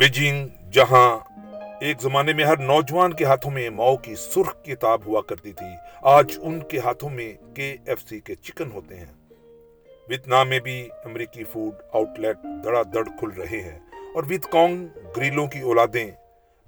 بیجنگ 0.00 0.48
جہاں 0.70 1.18
ایک 1.80 2.00
زمانے 2.00 2.32
میں 2.32 2.44
ہر 2.44 2.56
نوجوان 2.56 3.12
کے 3.12 3.24
ہاتھوں 3.24 3.50
میں 3.50 3.70
ماؤ 3.70 3.96
کی 3.96 4.14
سرخ 4.14 4.62
کتاب 4.62 5.00
ہوا 5.06 5.20
کرتی 5.22 5.52
تھی، 5.52 5.66
آج 6.02 6.38
ان 6.42 6.60
کے 6.60 6.78
ہاتھوں 6.78 7.10
میں 7.10 7.54
کے 7.54 7.76
ایف 7.86 8.02
سی 8.08 8.20
کے 8.20 8.34
چکن 8.34 8.70
ہوتے 8.72 8.96
ہیں۔ 8.96 9.12
ویتنام 10.08 10.48
میں 10.48 10.60
بھی 10.60 10.88
امریکی 11.04 11.44
فوڈ 11.44 11.82
آؤٹ 11.92 12.18
لیٹ 12.18 12.36
دڑا 12.64 12.82
دڑ 12.94 13.04
کھل 13.04 13.40
رہے 13.40 13.60
ہیں 13.60 13.78
اور 14.14 14.24
ویت 14.26 14.44
کانگ 14.44 14.86
گریلوں 15.16 15.46
کی 15.46 15.60
اولادیں 15.60 16.10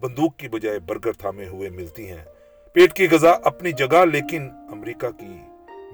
بندوق 0.01 0.37
کی 0.37 0.49
بجائے 0.49 0.79
برگر 0.79 1.13
تھامے 1.13 1.47
ہوئے 1.47 1.71
ملتی 1.71 2.11
ہیں۔ 2.11 2.25
پیٹ 2.73 2.93
کی 2.93 3.09
غذا 3.11 3.31
اپنی 3.31 3.73
جگہ، 3.73 4.05
لیکن 4.13 4.51
امریکہ 4.73 5.11
کی 5.11 5.35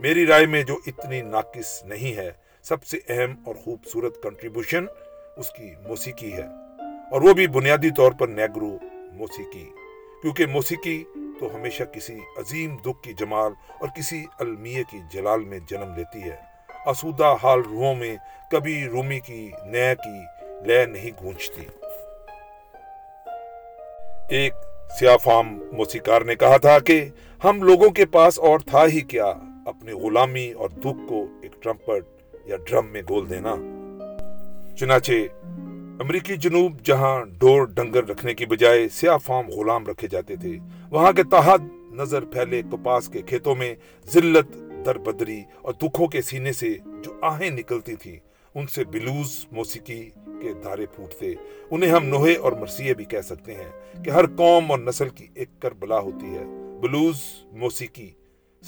میری 0.01 0.27
رائے 0.27 0.47
میں 0.47 0.63
جو 0.63 0.79
اتنی 0.87 1.23
ناقص 1.23 1.85
نہیں 1.85 2.17
ہے، 2.17 2.31
سب 2.63 2.85
سے 2.85 2.99
اہم 3.09 3.35
اور 3.47 3.55
خوبصورت 3.55 4.23
کنٹریبیوشن 4.23 4.85
اس 5.37 5.51
کی 5.51 5.71
موسیقی 5.89 6.33
ہے۔ 6.33 6.68
اور 7.11 7.21
وہ 7.21 7.33
بھی 7.33 7.47
بنیادی 7.47 7.91
طور 7.91 8.13
پر 8.13 8.29
نیگرو 8.29 8.79
موسیقی، 9.13 9.65
کیونکہ 10.23 10.47
موسیقی 10.47 11.05
تو 11.41 11.49
ہمیشہ 11.55 11.83
کسی 11.83 12.19
عظیم 12.37 12.77
دکھ 12.77 13.03
کی 13.03 13.13
جمال 13.13 13.53
اور 13.81 13.89
کسی 13.97 14.25
المیہ 14.41 14.83
کی 14.91 14.99
جلال 15.13 15.45
میں 15.45 15.59
جنم 15.71 15.95
لیتی 15.97 16.23
ہے۔ 16.23 16.37
اسودہ 16.87 17.37
حال 17.43 17.61
روحوں 17.71 17.95
میں 17.95 18.17
کبھی 18.51 18.85
رومی 18.85 19.21
کی 19.21 19.51
نیا 19.67 19.95
کی 19.95 20.19
لے 20.67 20.87
نہیں 20.87 21.25
گونجتی۔ 21.25 21.67
ایک 24.31 24.53
سیافام 24.99 25.61
موسیقار 25.73 26.23
نے 26.23 26.35
کہا 26.35 26.57
تھا 26.57 26.79
کہ 26.79 27.05
ہم 27.45 27.63
لوگوں 27.63 27.91
کے 27.91 28.07
پاس 28.07 28.39
اور 28.39 28.59
تھا 28.59 28.87
ہی 28.87 29.01
کیا 29.01 29.33
اپنی 29.67 29.93
غلامی 29.93 30.53
اور 30.53 30.69
دکھ 30.69 31.09
کو 31.09 31.27
ایک 31.43 31.63
ٹرمپٹ 31.63 32.05
یا 32.45 32.57
ڈرم 32.67 32.87
میں 32.87 33.03
گول 33.09 33.31
دینا۔ 33.31 33.55
چنانچہ 34.77 35.13
امریکی 36.01 36.37
جنوب 36.37 36.81
جہاں 36.85 37.25
ڈور 37.25 37.67
ڈنگر 37.67 38.05
رکھنے 38.05 38.35
کی 38.35 38.47
بجائے 38.47 38.89
سیاہ 38.89 39.19
فام 39.19 39.49
غلام 39.49 39.87
رکھے 39.87 40.09
جاتے 40.09 40.37
تھے، 40.37 40.59
وہاں 40.91 41.13
کے 41.13 41.23
تحت 41.23 41.61
نظر 41.93 42.25
پھیلے 42.25 42.63
کپاس 42.63 43.09
کے 43.09 43.23
کھیتوں 43.23 43.55
میں 43.55 43.75
ذلت 44.13 44.57
در 44.87 44.99
بدری 44.99 45.43
اور 45.63 45.73
دکھوں 45.73 46.07
کے 46.07 46.23
سینے 46.23 46.53
سے 46.53 46.75
جو 46.85 47.19
آہیں 47.23 47.51
نکلتی 47.51 47.95
تھی 47.95 48.19
ان 48.55 48.67
سے 48.67 48.85
بلوز 48.85 49.47
موسیقی 49.53 50.11
کے 50.43 50.53
دھارے 50.63 50.87
پھوٹتے۔ 50.87 51.35
انہیں 51.71 51.91
ہم 51.91 52.05
نوہے 52.05 52.35
اور 52.37 52.53
مرثیے 52.53 52.95
بھی 52.95 53.05
کہہ 53.05 53.21
سکتے 53.21 53.55
ہیں 53.55 54.05
کہ 54.05 54.11
ہر 54.11 54.27
قوم 54.27 54.71
اور 54.71 54.79
نسل 54.79 55.09
کی 55.09 55.27
ایک 55.35 55.49
کربلا 55.61 55.99
ہوتی 55.99 56.27
ہے۔ 56.27 56.45
بلوز 56.81 57.21
موسیقی 57.53 58.11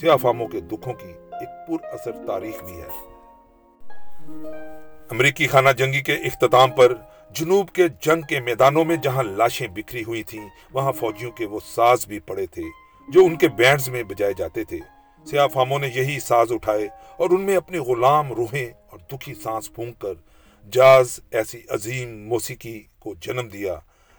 سیاہ 0.01 0.17
فاموں 0.17 0.49
کے 0.49 0.61
دکھوں 0.61 0.93
کی 0.93 1.13
ایک 1.33 1.69
پر 1.69 1.85
اثر 1.85 2.13
تاریخ 2.27 2.65
بھی 2.65 2.81
ہے۔ 2.81 3.09
امریکی 5.11 5.47
خانہ 5.47 5.69
جنگی 5.79 6.01
کے 6.01 6.15
اختتام 6.15 6.71
پر 6.71 6.95
جنوب 7.35 7.71
کے 7.71 7.87
جنگ 8.01 8.23
کے 8.23 8.41
میدانوں 8.41 8.85
میں 8.85 8.97
جہاں 8.97 9.23
لاشیں 9.23 9.67
بکھری 9.69 10.03
ہوئی 10.05 10.23
تھیں، 10.23 10.49
وہاں 10.73 10.93
فوجیوں 10.93 11.31
کے 11.31 11.47
وہ 11.47 11.61
ساز 11.65 12.07
بھی 12.07 12.19
پڑے 12.19 12.47
تھے، 12.47 12.63
جو 13.09 13.25
ان 13.25 13.37
کے 13.37 13.49
بینڈز 13.49 13.89
میں 13.89 14.03
بجائے 14.03 14.33
جاتے 14.39 14.65
تھے۔ 14.65 14.79
سیاہ 15.27 15.47
فاموں 15.47 15.79
نے 15.79 15.89
یہی 15.95 16.19
ساز 16.21 16.53
اٹھائے 16.53 16.89
اور 17.19 17.31
ان 17.31 17.41
میں 17.41 17.57
اپنی 17.57 17.79
غلام 17.79 18.33
روحیں 18.33 18.67
اور 18.67 18.99
دکھی 19.13 19.35
سانس 19.35 19.73
پھونک 19.75 19.99
کر 19.99 20.15
جاز 20.73 21.21
ایسی 21.31 21.61
عظیم 21.69 22.17
موسیقی 22.29 22.81
کو 22.99 23.15
جنم 23.21 23.49
دیا، 23.49 23.77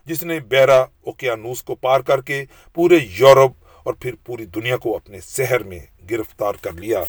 جس 0.08 0.24
نے 0.24 0.40
بیرا 0.40 0.80
اوکیانوس 0.80 1.64
کو 1.64 1.76
پار 1.76 2.00
کر 2.00 2.22
کے 2.22 2.44
پورے 2.74 3.00
یورپ 3.20 3.54
اور 3.86 3.94
پھر 3.94 4.16
پوری 4.26 4.46
دنیا 4.46 4.78
کو 4.78 4.96
اپنے 4.96 5.20
سحر 5.22 5.64
میں 5.64 5.80
گرفتار 6.12 6.54
کر 6.62 6.74
لیا۔ 6.74 7.04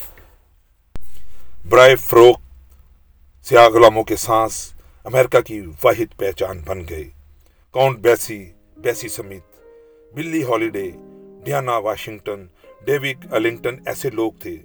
برائے 1.68 1.96
فروخ 1.96 2.40
سیاہ 3.46 3.68
غلاموں 3.68 4.04
کے 4.04 4.16
سانس 4.16 4.72
امریکہ 5.04 5.40
کی 5.40 5.60
واحد 5.84 6.18
پہچان 6.18 6.58
بن 6.66 6.82
گئے۔ 6.90 7.04
کاؤنٹ 7.72 7.98
بیسی 7.98 8.52
بیسی 8.76 9.08
سمیت۔ 9.08 9.42
Billie 10.14 10.42
Holiday, 10.42 10.90
Diana 11.44 11.76
Washington 11.76 12.46
Duke 12.84 13.26
Ellington 13.30 13.76
ایسے 13.86 14.10
لوگ 14.10 14.32
تھے 14.32 14.56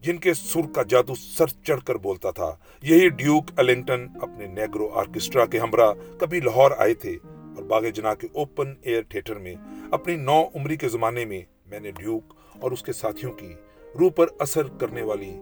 جن 0.00 0.16
کے 0.16 0.34
سر 0.34 0.60
کا 0.74 0.82
جادو 0.88 1.14
سر 1.14 1.46
چڑھ 1.46 1.80
کر 1.84 1.94
بولتا 1.94 2.30
تھا۔ 2.30 2.56
یہی 2.82 3.08
ڈیوک 3.08 3.44
النگٹن 3.56 4.06
اپنے 4.22 4.46
نیگرو 4.46 4.88
آرکسٹرا 4.88 5.46
کے 5.46 5.58
ہمراہ 5.58 5.92
کبھی 6.18 6.40
لاہور 6.40 6.70
آئے 6.78 6.94
تھے 6.94 7.16
اور 7.24 7.62
باغ 7.62 7.82
جنا 7.82 8.14
کے 8.14 8.26
اوپن 8.32 8.74
ایئر 8.82 9.02
تھیٹر 9.02 9.34
میں 9.34 9.54
اپنی 9.90 10.16
نو 10.16 10.44
عمری 10.54 10.76
کے 10.76 10.88
زمانے 10.88 11.24
میں 11.24 11.40
میں 11.66 11.80
نے 11.80 11.90
ڈیوک 11.90 12.34
اور 12.60 12.70
اس 12.70 12.82
کے 12.82 12.92
ساتھیوں 12.92 13.32
کی 13.32 13.52
روح 14.00 14.10
پر 14.10 14.26
اثر 14.38 14.62
کرنے 14.62 15.02
والی 15.02 15.32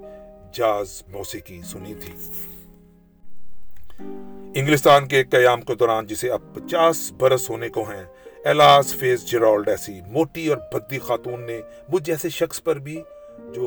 جاز 0.55 1.03
موسیقی 1.09 1.61
سنی 1.63 1.95
تھی۔ 1.95 2.13
انگلستان 4.57 5.09
کے 5.09 5.25
قیام 5.25 5.61
کے 5.61 5.75
دوران 5.75 6.07
جسے 6.07 6.31
اب 6.31 6.41
پچاس 6.55 7.13
برس 7.13 7.51
ہونے 7.51 7.69
کو 7.69 7.83
ہیں، 7.83 8.05
ایلاس 8.45 8.95
فیس 8.95 9.31
جیرالڈ 9.31 9.69
ایسی 9.69 10.01
موٹی 10.07 10.49
اور 10.49 10.57
بدی 10.73 10.99
خاتون 10.99 11.47
نے 11.47 11.61
مجھ 11.89 12.03
جیسے 12.03 12.29
شخص 12.29 12.63
پر 12.63 12.79
بھی 12.79 13.03
جو 13.55 13.67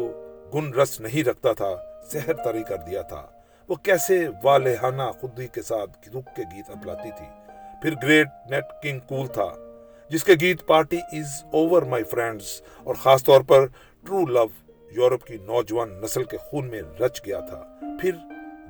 گن 0.53 0.73
رس 0.73 0.99
نہیں 1.01 1.23
رکھتا 1.23 1.53
تھا 1.53 1.75
سحر 2.11 2.33
تاری 2.33 2.63
کر 2.63 2.77
دیا 2.77 3.01
تھا۔ 3.01 3.27
وہ 3.67 3.75
کیسے 3.75 4.27
والہانہ 4.43 5.03
خودی 5.21 5.47
کے 5.47 5.61
ساتھ 5.61 6.09
رک 6.09 6.35
کے 6.35 6.41
گیت 6.55 6.69
اپلاتی 6.69 7.09
تھی۔ 7.17 7.25
پھر 7.81 7.93
گریٹ 8.03 8.27
نیٹ 8.49 8.63
کنگ 8.83 8.99
کول 8.99 9.27
تھا، 9.27 9.49
جس 10.09 10.23
کے 10.23 10.33
گیت 10.41 10.67
party 10.67 10.97
is 11.11 11.43
over 11.53 11.81
my 11.81 12.03
friends 12.03 12.61
اور 12.83 12.95
خاص 12.95 13.23
طور 13.23 13.41
پر 13.41 13.65
ٹرو 14.05 14.25
لو 14.25 14.45
یورپ 14.91 15.23
کی 15.23 15.37
نوجوان 15.37 16.01
نسل 16.01 16.23
کے 16.23 16.37
خون 16.37 16.69
میں 16.69 16.81
رچ 16.99 17.25
گیا 17.25 17.39
تھا۔ 17.39 17.63
پھر 18.01 18.11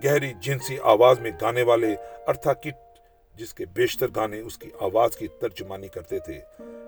گہری 0.03 0.33
جنسی 0.39 0.77
آواز 0.83 1.19
میں 1.19 1.31
گانے 1.41 1.63
والے 1.63 1.95
ارتھا 2.27 2.53
کٹ، 2.53 2.99
جس 3.35 3.53
کے 3.53 3.65
بیشتر 3.65 4.07
گانے 4.15 4.39
اس 4.39 4.57
کی 4.57 4.69
آواز 4.79 5.17
کی 5.17 5.27
ترجمانی 5.27 5.87
کرتے 5.87 6.19
تھے۔ 6.19 6.39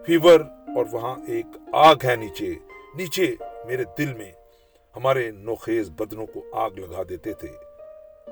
فیور، 0.06 0.40
اور 0.76 0.86
وہاں 0.92 1.16
ایک 1.28 1.46
آگ 1.74 1.96
ہے 2.04 2.16
نیچے۔ 2.16 2.54
نیچے 2.96 3.36
میرے 3.66 3.84
دل 3.98 4.14
میں 4.14 4.32
ہمارے 4.96 5.32
نوخیز 5.32 5.90
بدنوں 5.90 6.26
کو 6.26 6.46
آگ 6.52 6.70
لگا 6.70 7.02
دیتے 7.10 7.34
تھے۔ 7.34 7.48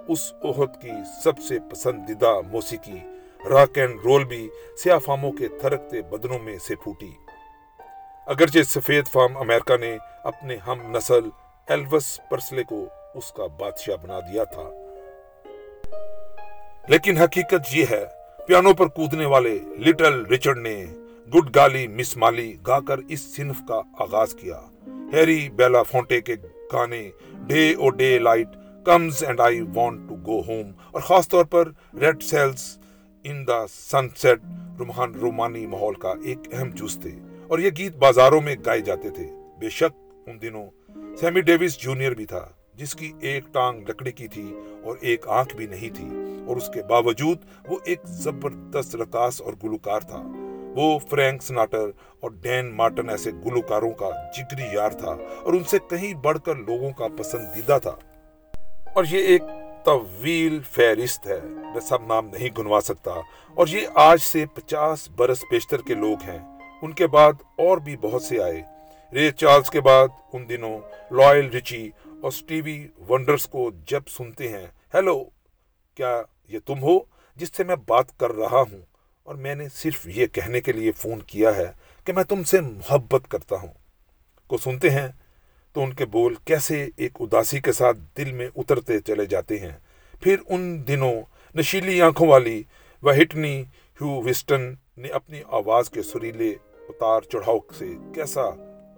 اس 0.07 0.33
عہد 0.43 0.81
کی 0.81 0.91
سب 1.23 1.39
سے 1.39 1.57
پسندیدہ 1.71 2.33
موسیقی 2.51 2.99
راک 3.49 3.77
اینڈ 3.77 3.99
رول 4.03 4.23
بھی 4.23 4.49
سیاہ 4.77 4.97
فاموں 4.97 5.31
کے 5.31 5.47
تھرکتے 5.47 6.01
بدنوں 6.01 6.39
میں 6.39 6.57
سے 6.59 6.75
پھوٹی۔ 6.75 7.11
اگرچہ 8.27 8.59
سفید 8.65 9.07
فام 9.07 9.37
امریکہ 9.37 9.77
نے 9.77 9.97
اپنے 10.23 10.55
ہم 10.55 10.97
نسل 10.97 11.29
ایلوس 11.67 12.19
پرسلے 12.29 12.63
کو 12.63 12.85
اس 13.17 13.31
کا 13.31 13.45
بادشاہ 13.45 13.95
بنا 14.03 14.19
دیا 14.19 14.43
تھا۔ 14.43 14.69
لیکن 16.87 17.17
حقیقت 17.17 17.75
یہ 17.75 17.85
ہے، 17.89 18.05
پیانو 18.47 18.73
پر 18.73 18.87
کودنے 18.87 19.25
والے 19.25 19.59
لٹل 19.77 20.25
رچرڈ 20.25 20.57
نے 20.57 20.85
گڈ 21.35 21.55
گالی 21.55 21.87
مس 21.87 22.17
مالی 22.17 22.57
گا 22.67 22.79
کر 22.79 22.97
اس 23.09 23.35
صنف 23.35 23.55
کا 23.67 23.81
آغاز 23.99 24.33
کیا۔ 24.33 24.59
ہیری 25.13 25.49
بیلا 25.49 25.83
فونٹے 25.83 26.21
کے 26.21 26.35
گانے 26.73 27.11
day 27.47 27.73
o 27.73 27.89
daylight 28.19 28.47
comes 28.85 29.23
and 29.23 29.39
I 29.39 29.61
want 29.61 30.09
to 30.09 30.15
go 30.15 30.41
home 30.41 30.71
اور 30.91 31.01
خاص 31.01 31.29
طور 31.29 31.45
پر 31.45 31.69
red 31.99 32.23
sails 32.23 32.77
in 33.23 33.47
the 33.47 33.67
sunset 34.09 34.39
رومان، 34.79 35.15
رومانی 35.15 35.67
ماحول 35.67 35.93
کا 35.93 36.13
ایک 36.25 36.39
اہم 36.51 36.69
جز 36.69 36.99
تھے 37.01 37.11
اور 37.47 37.59
یہ 37.59 37.69
گیت 37.77 37.95
بازاروں 37.95 38.41
میں 38.41 38.55
گائے 38.65 38.81
جاتے 38.81 39.09
تھے۔ 39.09 39.27
بے 39.59 39.69
شک 39.69 40.13
ان 40.27 40.41
دنوں 40.41 40.69
سیمی 41.19 41.41
ڈیوس 41.41 41.77
جونیئر 41.77 42.11
بھی 42.11 42.25
تھا۔ 42.25 42.47
جس 42.77 42.95
کی 42.95 43.13
ایک 43.19 43.43
ٹانگ 43.51 43.89
لکڑی 43.89 44.11
کی 44.11 44.27
تھی 44.27 44.55
اور 44.83 44.97
ایک 45.01 45.27
آنکھ 45.27 45.55
بھی 45.55 45.67
نہیں 45.67 45.95
تھی، 45.95 46.09
اور 46.47 46.57
اس 46.57 46.69
کے 46.73 46.83
باوجود 46.83 47.37
وہ 47.67 47.77
ایک 47.83 47.99
زبردست 48.05 48.95
رکاس 48.95 49.41
اور 49.41 49.53
گلوکار 49.63 49.99
تھا۔ 49.99 50.23
وہ 50.75 50.99
فرینک 50.99 51.43
سناٹر 51.43 51.89
اور 52.19 52.31
ڈین 52.31 52.73
مارٹن 52.73 53.09
ایسے 53.09 53.31
گلوکاروں 53.31 53.91
کا 53.91 54.09
جگری 54.37 54.65
یار 54.73 54.89
تھا 54.89 55.17
اور 55.43 55.53
ان 55.53 55.63
سے 55.63 55.77
کہیں 55.89 56.13
بڑھ 56.13 56.37
کر 56.45 56.55
لوگوں 56.55 56.91
کا 56.91 57.07
پسندیدہ 57.17 57.77
تھا۔ 57.83 57.95
اور 58.95 59.03
یہ 59.09 59.19
ایک 59.19 59.41
طویل 59.85 60.59
فہرست 60.71 61.27
ہے، 61.27 61.39
میں 61.43 61.79
سب 61.79 62.05
نام 62.07 62.27
نہیں 62.27 62.49
گنوا 62.57 62.81
سکتا۔ 62.81 63.11
اور 63.53 63.67
یہ 63.67 63.87
آج 63.95 64.21
سے 64.21 64.45
پچاس 64.53 65.09
برس 65.09 65.43
بیشتر 65.51 65.81
کے 65.81 65.93
لوگ 65.93 66.29
ہیں۔ 66.29 66.59
ان 66.81 66.93
کے 66.93 67.07
بعد 67.07 67.33
اور 67.57 67.77
بھی 67.77 67.97
بہت 67.97 68.21
سے 68.21 68.43
آئے۔ 68.43 68.61
رے 69.13 69.31
چارلز 69.31 69.69
کے 69.69 69.81
بعد 69.81 70.07
ان 70.33 70.49
دنوں 70.49 70.79
لائل 71.11 71.49
رچی 71.49 71.91
اور 72.21 72.31
سٹیوی 72.31 72.87
ونڈرز 73.09 73.47
کو 73.47 73.71
جب 73.87 74.01
سنتے 74.07 74.49
ہیں، 74.49 74.67
ہیلو، 74.93 75.23
کیا 75.95 76.21
یہ 76.47 76.59
تم 76.65 76.81
ہو؟ 76.81 76.99
جس 77.35 77.51
سے 77.57 77.63
میں 77.63 77.75
بات 77.87 78.19
کر 78.19 78.31
رہا 78.31 78.61
ہوں۔ 78.71 78.81
اور 79.23 79.35
میں 79.35 79.55
نے 79.55 79.69
صرف 79.69 80.07
یہ 80.07 80.25
کہنے 80.27 80.61
کے 80.61 80.71
لیے 80.71 80.91
فون 80.91 81.19
کیا 81.19 81.55
ہے 81.55 81.71
کہ 82.03 82.13
میں 82.13 82.23
تم 82.23 82.43
سے 82.43 82.61
محبت 82.61 83.21
کرتا 83.29 83.55
ہوں۔ 83.55 83.73
کو 84.47 84.57
سنتے 84.57 84.89
ہیں؟ 84.89 85.07
تو 85.73 85.83
ان 85.83 85.93
کے 85.93 86.05
بول 86.05 86.35
کیسے 86.45 86.89
ایک 86.97 87.11
اداسی 87.19 87.59
کے 87.59 87.71
ساتھ 87.71 87.97
دل 88.17 88.31
میں 88.31 88.47
اترتے 88.55 88.99
چلے 88.99 89.25
جاتے 89.25 89.59
ہیں۔ 89.59 89.71
پھر 90.21 90.35
ان 90.49 90.87
دنوں 90.87 91.21
نشیلی 91.55 92.01
آنکھوں 92.01 92.27
والی 92.27 92.63
وہٹنی 93.03 93.61
ہیو 94.01 94.07
وسٹن 94.07 94.73
نے 94.97 95.07
اپنی 95.07 95.41
آواز 95.47 95.89
کے 95.89 96.03
سریلے 96.03 96.55
اتار 96.89 97.21
چڑھاؤ 97.21 97.57
سے 97.77 97.85
کیسا 98.15 98.41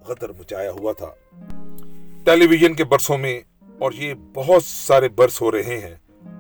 غدر 0.08 0.30
مچایا 0.30 0.72
ہوا 0.72 0.94
تھا۔ 0.94 1.14
ٹیلی 2.30 2.48
ویژن 2.48 2.74
کے 2.74 2.84
برسوں 2.84 3.18
میں 3.18 3.40
اور 3.80 3.92
یہ 3.92 4.14
بہت 4.34 4.64
سارے 4.64 5.08
برس 5.10 5.42
ہو 5.42 5.52
رہے 5.52 5.78
ہیں، 5.78 5.96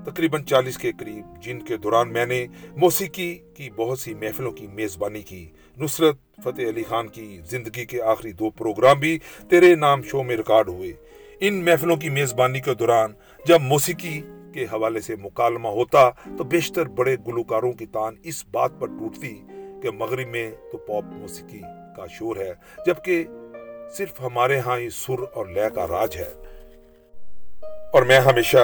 تقریباً 0.05 0.43
چالیس 0.43 0.77
کے 0.77 0.91
قریب، 1.00 1.41
جن 1.41 1.62
کے 1.62 1.77
دوران 1.77 2.13
میں 2.13 2.25
نے 2.25 2.46
موسیقی 2.75 3.34
کی 3.58 3.69
بہت 3.75 4.00
سی 4.00 4.13
محفلوں 4.13 4.51
کی 4.51 4.67
میزبانی 4.67 5.22
کی، 5.22 5.46
نصرت، 5.77 6.17
فتح 6.43 6.69
علی 6.69 6.84
خان 6.84 7.08
کی 7.08 7.39
زندگی 7.50 7.86
کے 7.86 8.01
آخری 8.01 8.31
دو 8.31 8.50
پروگرام 8.50 9.00
بھی 9.00 9.17
تیرے 9.50 9.75
نام 9.75 10.01
شو 10.01 10.24
میں 10.24 10.38
ریکارڈ 10.38 10.69
ہوئے۔ 10.69 10.93
ان 11.39 11.65
محفلوں 11.65 11.96
کی 11.96 12.10
میزبانی 12.10 12.60
کے 12.60 12.74
دوران 12.74 13.13
جب 13.46 13.62
موسیقی 13.62 14.22
کے 14.53 14.63
حوالے 14.63 15.01
سے 15.01 15.15
مکالمہ 15.15 15.67
ہوتا 15.67 16.10
تو 16.38 16.43
بیشتر 16.43 16.86
بڑے 16.86 17.15
گلوکاروں 17.27 17.74
کی 17.74 17.86
تان 17.86 18.15
اس 18.24 18.46
بات 18.51 18.79
پر 18.79 18.88
ٹوٹتی 18.88 19.36
کہ 19.81 19.91
مغرب 19.91 20.27
میں 20.27 20.50
تو 20.72 20.77
پاپ 20.77 21.03
موسیقی 21.13 21.62
کا 21.96 22.05
شور 22.08 22.36
ہے، 22.36 22.53
جبکہ 22.86 23.25
صرف 23.98 24.22
ہمارے 24.22 24.60
ہاں 24.60 24.77
ہی 24.77 24.89
سر 24.89 25.22
اور 25.34 25.46
لے 25.46 25.62
کا 25.75 25.88
راج 25.88 26.17
ہے۔ 26.17 26.34
اور 27.93 28.01
میں 28.01 28.19
ہمیشہ 28.19 28.58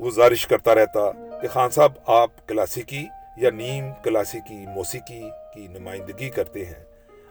گزارش 0.00 0.46
کرتا 0.46 0.74
رہتا 0.74 1.10
کہ 1.42 1.48
خان 1.48 1.70
صاحب 1.70 1.92
آپ 2.06 2.48
کلاسیکی 2.48 3.06
یا 3.36 3.50
نیم 3.50 3.84
کلاسیکی 4.04 4.66
موسیقی 4.66 5.28
کی 5.54 5.66
نمائندگی 5.68 6.28
کرتے 6.28 6.64
ہیں۔ 6.64 6.84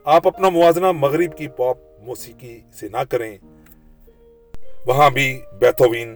آپ 0.03 0.27
اپنا 0.27 0.49
موازنہ 0.49 0.91
مغرب 0.91 1.37
کی 1.37 1.47
پاپ 1.47 1.77
موسیقی 1.99 2.61
سے 2.79 2.89
نہ 2.89 3.03
کریں۔ 3.09 3.37
وہاں 4.87 5.09
بھی 5.09 5.41
بیتھوین 5.59 6.15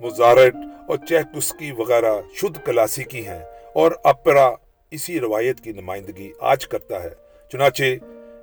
مزارٹ 0.00 0.54
اور 0.88 0.96
چیکسکی 1.08 1.72
وغیرہ 1.72 2.14
شدھ 2.34 2.58
کلاسیکی 2.64 3.26
ہیں 3.26 3.44
اور 3.72 3.92
اپرا 4.04 4.50
اسی 4.90 5.20
روایت 5.20 5.60
کی 5.60 5.72
نمائندگی 5.72 6.32
آج 6.40 6.68
کرتا 6.68 7.02
ہے۔ 7.02 7.10
چنانچہ 7.52 7.82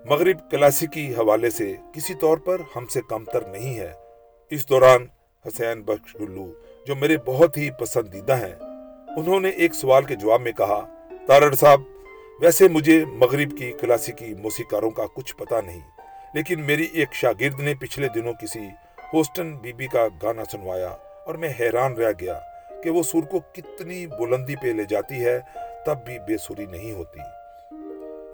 مغرب 0.10 0.40
کلاسیکی 0.52 1.14
حوالے 1.14 1.50
سے 1.50 1.76
کسی 1.94 2.14
طور 2.14 2.38
پر 2.38 2.62
ہم 2.76 2.86
سے 2.86 3.02
کم 3.10 3.24
تر 3.24 3.42
نہیں 3.42 3.78
ہے۔ 3.80 3.92
اس 4.52 4.68
دوران 4.70 5.06
حسین 5.46 5.82
بخش 5.82 6.16
گلو، 6.16 6.46
جو 6.88 6.96
میرے 6.96 7.18
بہت 7.26 7.58
ہی 7.58 7.70
پسندیدہ 7.80 8.38
ہیں، 8.38 8.54
انہوں 9.18 9.40
نے 9.40 9.50
ایک 9.50 9.74
سوال 9.74 10.04
کے 10.04 10.16
جواب 10.16 10.42
میں 10.42 10.52
کہا، 10.52 10.80
تارڑ 11.28 11.54
صاحب، 11.56 11.82
ویسے 12.42 12.68
مجھے 12.68 13.06
مغرب 13.06 13.58
کی 13.58 13.72
کلاسیکی 13.72 14.34
موسیقاروں 14.34 14.90
کا 14.90 15.06
کچھ 15.14 15.36
پتا 15.36 15.62
نہیں، 15.62 15.82
لیکن 16.34 16.62
میری 16.62 16.88
ایک 16.94 17.14
شاگرد 17.14 17.60
نے 17.60 17.74
پچھلے 17.80 18.08
دنوں 18.16 18.34
کسی 18.34 18.68
ہوسٹن 19.14 19.56
بی 19.58 19.74
بی 19.74 19.88
کا 19.88 20.08
گانا 20.22 20.44
سنوایا 20.52 20.90
اور 21.26 21.36
میں 21.36 21.50
حیران 21.60 21.94
رہ 21.94 22.12
گیا 22.20 22.40
کہ 22.84 22.90
وہ 22.90 23.04
سر 23.04 23.26
کو 23.26 23.40
کتنی 23.54 24.06
بلندی 24.08 24.56
پہ 24.56 24.68
لے 24.68 24.84
جاتی 24.90 25.26
ہے 25.26 25.40
تب 25.86 26.06
بھی 26.06 26.20
بے 26.20 26.38
سری 26.38 26.66
نہیں 26.66 26.92
ہوتی۔ 26.92 27.20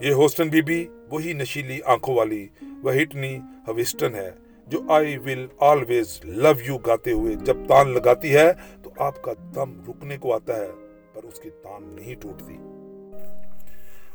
یہ 0.01 0.13
ہوسٹن 0.13 0.48
بی 0.48 0.62
بی 0.62 0.88
وہی 1.12 1.34
نشیلی 1.34 1.79
آنکھوں 1.86 2.15
والی 2.15 2.48
وہٹنی 2.84 3.38
ہوسٹن 3.67 4.15
ہے 4.15 4.31
جو 4.67 4.79
آئی 4.89 5.17
ول 5.17 5.48
آلویز 5.60 6.20
لو 6.24 6.51
یو 6.67 6.77
گاتے 6.77 7.12
ہوئے 7.12 7.36
جب 7.36 7.58
تان 7.67 7.93
لگاتی 7.93 8.34
ہے 8.34 8.51
تو 8.84 8.89
آپ 8.98 9.22
کا 9.22 9.31
دم 9.55 9.84
رکنے 9.88 10.17
کو 10.17 10.34
آتا 10.34 10.55
ہے، 10.55 10.67
پر 11.13 11.24
اس 11.24 11.39
کی 11.39 11.50
تان 11.50 11.84
نہیں 11.84 12.15
ٹوٹتی۔ 12.15 12.58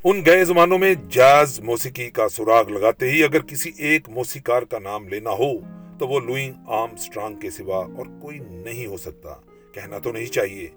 ان 0.04 0.22
گئے 0.26 0.44
زمانوں 0.44 0.78
میں 0.78 0.94
جاز 1.10 1.60
موسیقی 1.60 2.10
کا 2.10 2.28
سراغ 2.28 2.68
لگاتے 2.68 3.10
ہی 3.10 3.24
اگر 3.24 3.40
کسی 3.40 3.70
ایک 3.78 4.08
موسیقار 4.08 4.62
کا 4.62 4.78
نام 4.78 5.08
لینا 5.08 5.30
ہو 5.30 5.58
تو 5.98 6.08
وہ 6.08 6.20
لوئنگ 6.20 6.52
آرم 6.66 6.96
سٹرانگ 6.96 7.34
کے 7.34 7.50
سوا 7.50 7.76
اور 7.76 8.06
کوئی 8.22 8.38
نہیں 8.38 8.86
ہو 8.86 8.96
سکتا۔ 8.96 9.34
کہنا 9.72 9.98
تو 9.98 10.12
نہیں 10.12 10.26
چاہیے 10.26 10.68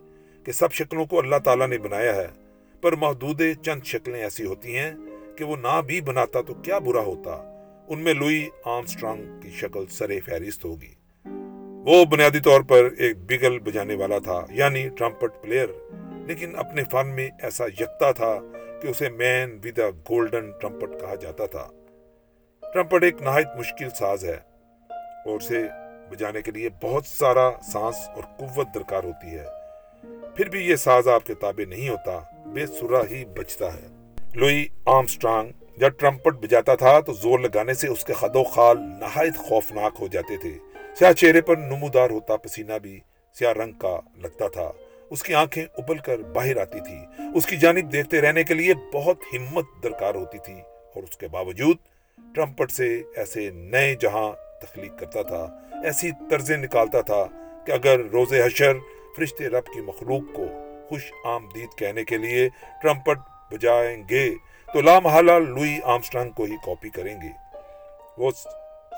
کہ 0.43 0.51
سب 0.51 0.71
شکلوں 0.71 1.05
کو 1.05 1.19
اللہ 1.19 1.35
تعالیٰ 1.35 1.67
نے 1.67 1.77
بنایا 1.77 2.15
ہے۔ 2.15 2.27
پر 2.81 2.95
محدود 2.95 3.41
چند 3.65 3.83
شکلیں 3.85 4.21
ایسی 4.21 4.45
ہوتی 4.45 4.77
ہیں 4.77 4.91
کہ 5.37 5.43
وہ 5.45 5.55
نہ 5.55 5.81
بھی 5.87 5.99
بناتا 6.01 6.41
تو 6.41 6.53
کیا 6.55 6.77
برا 6.79 7.01
ہوتا؟ 7.01 7.31
ان 7.87 8.03
میں 8.03 8.13
لوئی 8.13 8.47
آرم 8.65 8.85
سٹرانگ 8.85 9.39
کی 9.41 9.49
شکل 9.51 9.85
سرے 9.89 10.19
فہرست 10.19 10.65
ہوگی۔ 10.65 10.93
وہ 11.85 12.03
بنیادی 12.05 12.39
طور 12.39 12.61
پر 12.61 12.89
ایک 12.97 13.17
بگل 13.29 13.57
بجانے 13.59 13.95
والا 13.95 14.19
تھا 14.19 14.39
یعنی 14.51 14.87
ٹرمپٹ 14.89 15.41
پلیئر، 15.43 15.69
لیکن 16.27 16.55
اپنے 16.57 16.83
فن 16.91 17.07
میں 17.07 17.29
ایسا 17.41 17.65
یکتا 17.79 18.11
تھا 18.11 18.33
کہ 18.81 18.87
اسے 18.87 19.09
مین 19.11 19.57
ود 19.63 19.79
گولڈن 20.09 20.51
ٹرمپٹ 20.61 20.99
کہا 21.01 21.15
جاتا 21.15 21.45
تھا۔ 21.45 21.67
ٹرمپٹ 22.63 23.03
ایک 23.03 23.21
نہایت 23.21 23.55
مشکل 23.57 23.89
ساز 23.89 24.25
ہے، 24.25 24.37
اور 25.25 25.35
اسے 25.35 25.63
بجانے 26.11 26.41
کے 26.41 26.51
لیے 26.51 26.69
بہت 26.81 27.05
سارا 27.05 27.49
سانس 27.63 28.07
اور 28.09 28.23
قوت 28.37 28.73
درکار 28.75 29.03
ہوتی 29.03 29.27
ہے۔ 29.29 29.45
پھر 30.39 30.49
بھی 30.49 30.69
یہ 30.69 30.75
ساز 30.75 31.07
آپ 31.07 31.25
کے 31.25 31.33
تابع 31.33 31.69
نہیں 31.69 31.89
ہوتا، 31.89 32.19
بے 32.45 32.65
سرا 32.65 33.01
ہی 33.11 33.25
بچتا 33.25 33.73
ہے۔ 33.73 33.87
لوئی 34.35 34.67
آرمسٹرانگ 34.85 35.51
جب 35.77 35.91
ٹرمپٹ 35.97 36.33
بجاتا 36.35 36.75
تھا 36.75 36.99
تو 36.99 37.13
زور 37.13 37.39
لگانے 37.39 37.73
سے 37.73 37.87
اس 37.87 38.05
کے 38.05 38.13
خد 38.13 38.35
و 38.35 38.43
خال 38.43 38.77
نہایت 38.81 39.37
خوفناک 39.37 39.93
ہو 39.99 40.07
جاتے 40.07 40.37
تھے۔ 40.37 40.53
سیاہ 40.99 41.11
چہرے 41.11 41.41
پر 41.41 41.57
نمودار 41.57 42.09
ہوتا 42.09 42.35
پسینہ 42.35 42.73
بھی 42.81 42.99
سیاہ 43.33 43.53
رنگ 43.53 43.71
کا 43.71 43.99
لگتا 44.17 44.47
تھا۔ 44.47 44.71
اس 45.09 45.23
کی 45.23 45.33
آنکھیں 45.33 45.65
ابل 45.77 45.97
کر 45.97 46.17
باہر 46.17 46.57
آتی 46.61 46.79
تھی 46.79 47.23
اس 47.35 47.45
کی 47.45 47.57
جانب 47.57 47.91
دیکھتے 47.91 48.21
رہنے 48.21 48.43
کے 48.43 48.53
لیے 48.53 48.73
بہت 48.93 49.17
ہمت 49.33 49.65
درکار 49.83 50.15
ہوتی 50.15 50.37
تھی۔ 50.37 50.61
اور 50.95 51.03
اس 51.03 51.17
کے 51.17 51.27
باوجود 51.27 51.77
ٹرمپٹ 52.35 52.71
سے 52.71 53.03
ایسے 53.15 53.49
نئے 53.53 53.95
جہاں 53.95 54.31
تخلیق 54.61 54.99
کرتا 54.99 55.21
تھا، 55.21 55.59
ایسی 55.83 56.11
طرزیں 56.29 56.57
نکالتا 56.57 57.01
تھا 57.01 57.25
کہ 57.65 57.71
اگر 57.71 57.99
روز 57.99 58.33
حشر 58.33 58.73
فرشتے 59.19 59.47
رب 59.49 59.65
کی 59.65 59.81
مخلوق 59.81 60.33
کو 60.33 60.45
خوش 60.89 61.11
آمدید 61.25 61.77
کہنے 61.77 62.03
کے 62.03 62.17
لیے 62.17 62.47
ٹرمپٹ 62.81 63.17
بجائیں 63.51 64.03
گے 64.09 64.29
تو 64.67 64.81
لامحالہ 64.81 65.31
لوئی 65.31 65.79
آمسٹرنگ 65.83 66.29
کو 66.29 66.43
ہی 66.43 66.55
کاپی 66.65 66.89
کریں 66.89 67.15
گے۔ 67.21 67.29
وہ 68.17 68.31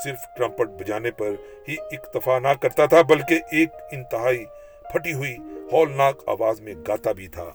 صرف 0.04 0.26
ٹرمپٹ 0.38 0.70
بجانے 0.82 1.12
پر 1.12 1.32
ہی 1.70 1.76
اکتفا 1.92 2.38
نہ 2.40 2.54
کرتا 2.62 2.86
تھا، 2.86 3.02
بلکہ 3.02 3.40
ایک 3.52 3.70
انتہائی 3.92 4.46
پھٹی 4.92 5.14
ہوئی 5.14 5.36
ہولناک 5.72 6.24
آواز 6.28 6.62
میں 6.62 6.74
گاتا 6.88 7.12
بھی 7.12 7.28
تھا 7.28 7.50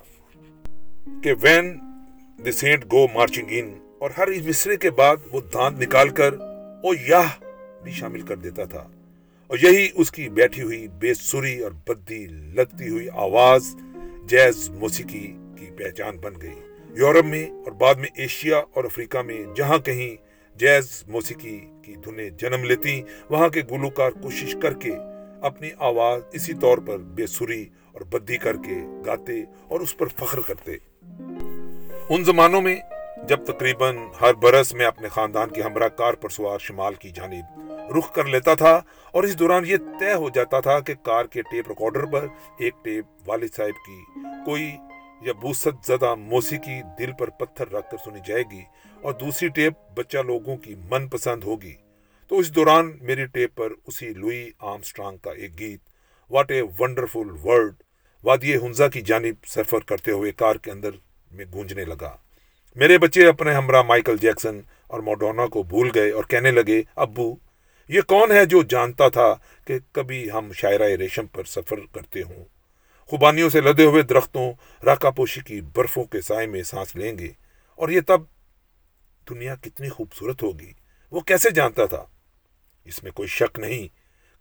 کہ 1.24 1.34
when 1.42 1.78
the 2.44 2.52
saint 2.52 2.84
go 2.84 3.06
marching 3.14 3.46
in 3.50 3.72
اور 3.98 4.10
ہر 4.18 4.26
اس 4.26 4.46
مصرے 4.46 4.76
کے 4.76 4.90
بعد 4.90 5.16
وہ 5.32 5.40
دانت 5.54 5.80
نکال 5.82 6.08
کر 6.08 6.34
او 6.34 6.94
یاہ 7.08 7.30
بھی 7.82 7.92
شامل 7.92 8.20
کر 8.20 8.36
دیتا 8.36 8.64
تھا۔ 8.64 8.88
اور 9.46 9.58
یہی 9.62 9.88
اس 9.94 10.10
کی 10.10 10.28
بیٹھی 10.28 10.62
ہوئی 10.62 10.88
بے 10.88 11.14
سری 11.14 11.58
اور 11.58 11.70
بدی 11.88 12.26
لگتی 12.26 12.88
ہوئی 12.88 13.08
آواز 13.08 13.76
جیز 14.24 14.70
موسیقی 14.70 15.36
کی 15.58 15.66
پہچان 15.76 16.16
بن 16.16 16.32
گئی۔ 16.42 16.54
یورپ 16.96 17.24
میں 17.24 17.50
اور 17.50 17.72
بعد 17.72 17.94
میں 17.94 18.08
ایشیا 18.14 18.58
اور 18.58 18.84
افریقہ 18.84 19.18
میں 19.18 19.44
جہاں 19.56 19.78
کہیں 19.78 20.16
جیز 20.56 21.04
موسیقی 21.06 21.60
کی 21.82 21.94
دھنیں 21.94 22.30
جنم 22.30 22.64
لیتی، 22.64 23.02
وہاں 23.30 23.48
کے 23.48 23.62
گلوکار 23.70 24.10
کوشش 24.10 24.56
کر 24.62 24.74
کے 24.74 24.90
اپنی 25.42 25.70
آواز 25.78 26.22
اسی 26.32 26.54
طور 26.54 26.78
پر 26.78 26.98
بے 26.98 27.26
سری 27.26 27.64
اور 27.92 28.00
بدی 28.00 28.36
کر 28.36 28.56
کے 28.56 29.02
گاتے 29.06 29.42
اور 29.68 29.80
اس 29.80 29.96
پر 29.96 30.06
فخر 30.06 30.40
کرتے۔ 30.40 30.72
ان 32.08 32.24
زمانوں 32.24 32.60
میں 32.60 32.76
جب 33.28 33.44
تقریباً 33.44 33.96
ہر 34.20 34.34
برس 34.34 34.74
میں 34.74 34.86
اپنے 34.86 35.08
خاندان 35.08 35.48
کی 35.48 35.62
ہمراہ 35.62 35.88
کار 35.88 36.14
پر 36.14 36.28
سوار 36.28 36.58
شمال 36.58 36.94
کی 36.94 37.10
جانب 37.10 37.65
رخ 37.98 38.12
کر 38.12 38.24
لیتا 38.24 38.54
تھا 38.54 38.80
اور 39.12 39.24
اس 39.24 39.38
دوران 39.38 39.62
یہ 39.66 39.76
طے 39.76 40.14
ہو 40.14 40.28
جاتا 40.28 40.60
تھا 40.60 40.80
کہ 40.80 40.94
کار 40.94 41.24
کے 41.24 41.42
ٹیپ 41.42 41.68
ریکارڈر 41.68 42.06
پر 42.06 42.26
ایک 42.58 42.74
ٹیپ 42.84 43.04
والد 43.26 43.54
صاحب 43.56 43.86
کی 43.86 44.20
کوئی 44.44 44.76
یا 45.22 45.32
بوست 45.32 45.86
زدہ 45.86 46.14
موسیقی 46.14 46.80
دل 46.98 47.12
پر 47.18 47.30
پتھر 47.30 47.68
رکھ 47.68 47.90
کر 47.90 47.96
سنی 48.04 48.20
جائے 48.26 48.42
گی 48.42 48.62
اور 49.02 49.12
دوسری 49.12 49.48
ٹیپ 49.48 49.72
بچہ 49.94 50.18
لوگوں 50.18 50.56
کی 50.56 50.74
من 50.90 51.08
پسند 51.08 51.44
ہوگی۔ 51.44 51.74
تو 52.28 52.38
اس 52.38 52.54
دوران 52.54 52.98
میری 53.00 53.26
ٹیپ 53.26 53.54
پر 53.54 53.72
اسی 53.86 54.08
لوئی 54.08 54.50
آرم 54.60 54.82
سٹرانگ 54.82 55.16
کا 55.16 55.30
ایک 55.30 55.58
گیت 55.58 55.80
واٹ 56.30 56.50
اے 56.50 56.62
ونڈرفل 56.78 57.28
ورڈ 57.44 57.74
وادی 58.24 58.56
ہنزا 58.56 58.88
کی 58.88 59.00
جانب 59.00 59.46
سفر 59.46 59.78
کرتے 59.78 60.10
ہوئے 60.10 60.32
کار 60.32 60.56
کے 60.56 60.70
اندر 60.70 60.90
میں 61.30 61.44
گونجنے 61.54 61.84
لگا۔ 61.84 62.16
میرے 62.76 62.98
بچے 62.98 63.26
اپنے 63.26 63.52
ہمراہ 63.52 63.82
مائیکل 63.82 64.16
جیکسن 64.16 64.60
اور 64.86 65.00
موڈونا 65.00 65.46
کو 65.46 65.62
بھول 65.62 65.90
گئے 65.94 66.10
اور 66.10 66.24
کہنے 66.24 66.50
لگے، 66.50 66.82
ابو 66.96 67.34
یہ 67.90 68.00
کون 68.00 68.32
ہے 68.32 68.44
جو 68.44 68.62
جانتا 68.62 69.08
تھا 69.08 69.32
کہ 69.66 69.78
کبھی 69.92 70.30
ہم 70.30 70.50
شاعرہ 70.52 70.88
ریشم 70.98 71.26
پر 71.26 71.44
سفر 71.44 71.80
کرتے 71.92 72.22
ہوں؟ 72.22 72.44
خوبانیوں 73.10 73.48
سے 73.50 73.60
لدے 73.60 73.84
ہوئے 73.84 74.02
درختوں 74.02 74.52
راکا 74.82 75.10
پوشی 75.10 75.40
کی 75.40 75.60
برفوں 75.74 76.04
کے 76.04 76.20
سائے 76.20 76.46
میں 76.46 76.62
سانس 76.62 76.94
لیں 76.96 77.18
گے، 77.18 77.30
اور 77.78 77.88
یہ 77.88 78.00
تب 78.06 78.22
دنیا 79.26 79.54
کتنی 79.54 79.88
خوبصورت 79.88 80.42
ہوگی، 80.42 80.72
وہ 81.12 81.20
کیسے 81.20 81.50
جانتا 81.50 81.86
تھا؟ 81.86 82.04
اس 82.86 83.02
میں 83.02 83.12
کوئی 83.12 83.28
شک 83.28 83.58
نہیں 83.58 83.86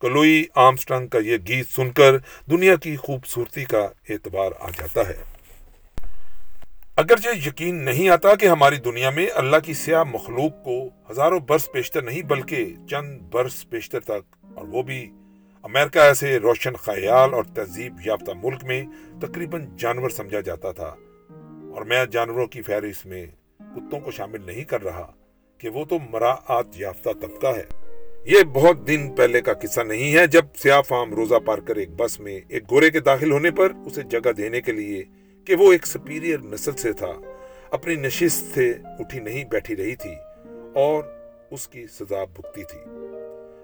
کلوئی 0.01 0.43
آمسٹنگ 0.55 1.07
کا 1.07 1.19
یہ 1.19 1.37
گیت 1.47 1.69
سن 1.69 1.91
کر 1.91 2.17
دنیا 2.51 2.75
کی 2.75 2.95
خوبصورتی 2.95 3.65
کا 3.65 3.87
اعتبار 4.09 4.51
آ 4.59 4.69
جاتا 4.69 5.07
ہے۔ 5.07 5.15
اگرچہ 6.97 7.47
یقین 7.47 7.83
نہیں 7.85 8.09
آتا 8.09 8.33
کہ 8.35 8.45
ہماری 8.45 8.75
دنیا 8.75 9.09
میں 9.09 9.25
اللہ 9.35 9.57
کی 9.63 9.73
سیاہ 9.73 10.03
مخلوق 10.03 10.63
کو 10.63 10.77
ہزاروں 11.11 11.39
برس 11.39 11.71
پیشتر 11.71 12.01
نہیں 12.01 12.21
بلکہ 12.21 12.73
چند 12.89 13.19
برس 13.31 13.69
پیشتر 13.69 13.99
تک، 13.99 14.35
اور 14.55 14.67
وہ 14.67 14.83
بھی 14.83 14.99
امریکہ 15.63 15.99
ایسے 15.99 16.37
روشن 16.39 16.75
خیال 16.75 17.33
اور 17.33 17.43
تہذیب 17.55 17.95
یافتہ 18.05 18.31
ملک 18.43 18.63
میں 18.63 18.81
تقریباً 19.21 19.65
جانور 19.77 20.09
سمجھا 20.09 20.41
جاتا 20.41 20.71
تھا۔ 20.71 20.93
اور 21.73 21.81
میں 21.81 22.05
جانوروں 22.05 22.45
کی 22.47 22.61
فہرست 22.61 23.05
میں 23.05 23.25
کتوں 23.75 23.99
کو 23.99 24.11
شامل 24.11 24.45
نہیں 24.45 24.63
کر 24.63 24.83
رہا 24.83 25.05
کہ 25.59 25.69
وہ 25.69 25.85
تو 25.85 25.99
مراعات 26.11 26.79
یافتہ 26.79 27.09
طبقہ 27.21 27.55
ہے۔ 27.57 27.65
یہ 28.25 28.43
بہت 28.53 28.87
دن 28.87 29.09
پہلے 29.15 29.41
کا 29.41 29.53
قصہ 29.53 29.81
نہیں 29.81 30.15
ہے 30.15 30.25
جب 30.27 30.45
سیاہ 30.55 30.81
فام 30.81 31.13
روزہ 31.13 31.39
پار 31.45 31.57
کر 31.57 31.75
ایک 31.75 31.95
بس 31.97 32.19
میں 32.19 32.39
ایک 32.47 32.71
گورے 32.71 32.89
کے 32.89 32.99
داخل 32.99 33.31
ہونے 33.31 33.51
پر 33.51 33.73
اسے 33.85 34.01
جگہ 34.11 34.31
دینے 34.31 34.61
کے 34.61 34.71
لیے 34.71 35.03
کہ 35.47 35.55
وہ 35.55 35.71
ایک 35.71 35.85
سپیریئر 35.87 36.39
نسل 36.43 36.75
سے 36.77 36.91
تھا، 36.93 37.11
اپنی 37.71 37.95
نشست 37.95 38.53
سے 38.55 38.71
اٹھی 38.99 39.19
نہیں 39.19 39.43
بیٹھی 39.45 39.75
رہی 39.75 39.95
تھی 39.95 40.13
اور 40.75 41.03
اس 41.51 41.67
کی 41.67 41.85
سزا 41.87 42.23
بھگتی 42.25 42.63
تھی۔ 42.63 42.79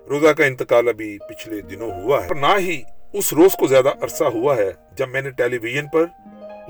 روزہ 0.10 0.34
کا 0.34 0.46
انتقال 0.46 0.88
ابھی 0.88 1.18
پچھلے 1.30 1.62
دنوں 1.62 1.92
ہوا 1.92 2.24
ہے 2.24 2.40
نہ 2.40 2.58
ہی 2.60 2.82
اس 3.14 3.32
روز 3.34 3.56
کو 3.60 3.68
زیادہ 3.68 3.94
عرصہ 4.02 4.24
ہوا 4.34 4.56
ہے 4.58 4.70
جب 4.98 5.10
میں 5.10 5.22
نے 5.22 5.30
ٹیلی 5.32 5.58
ویژن 5.58 5.88
پر 5.88 6.06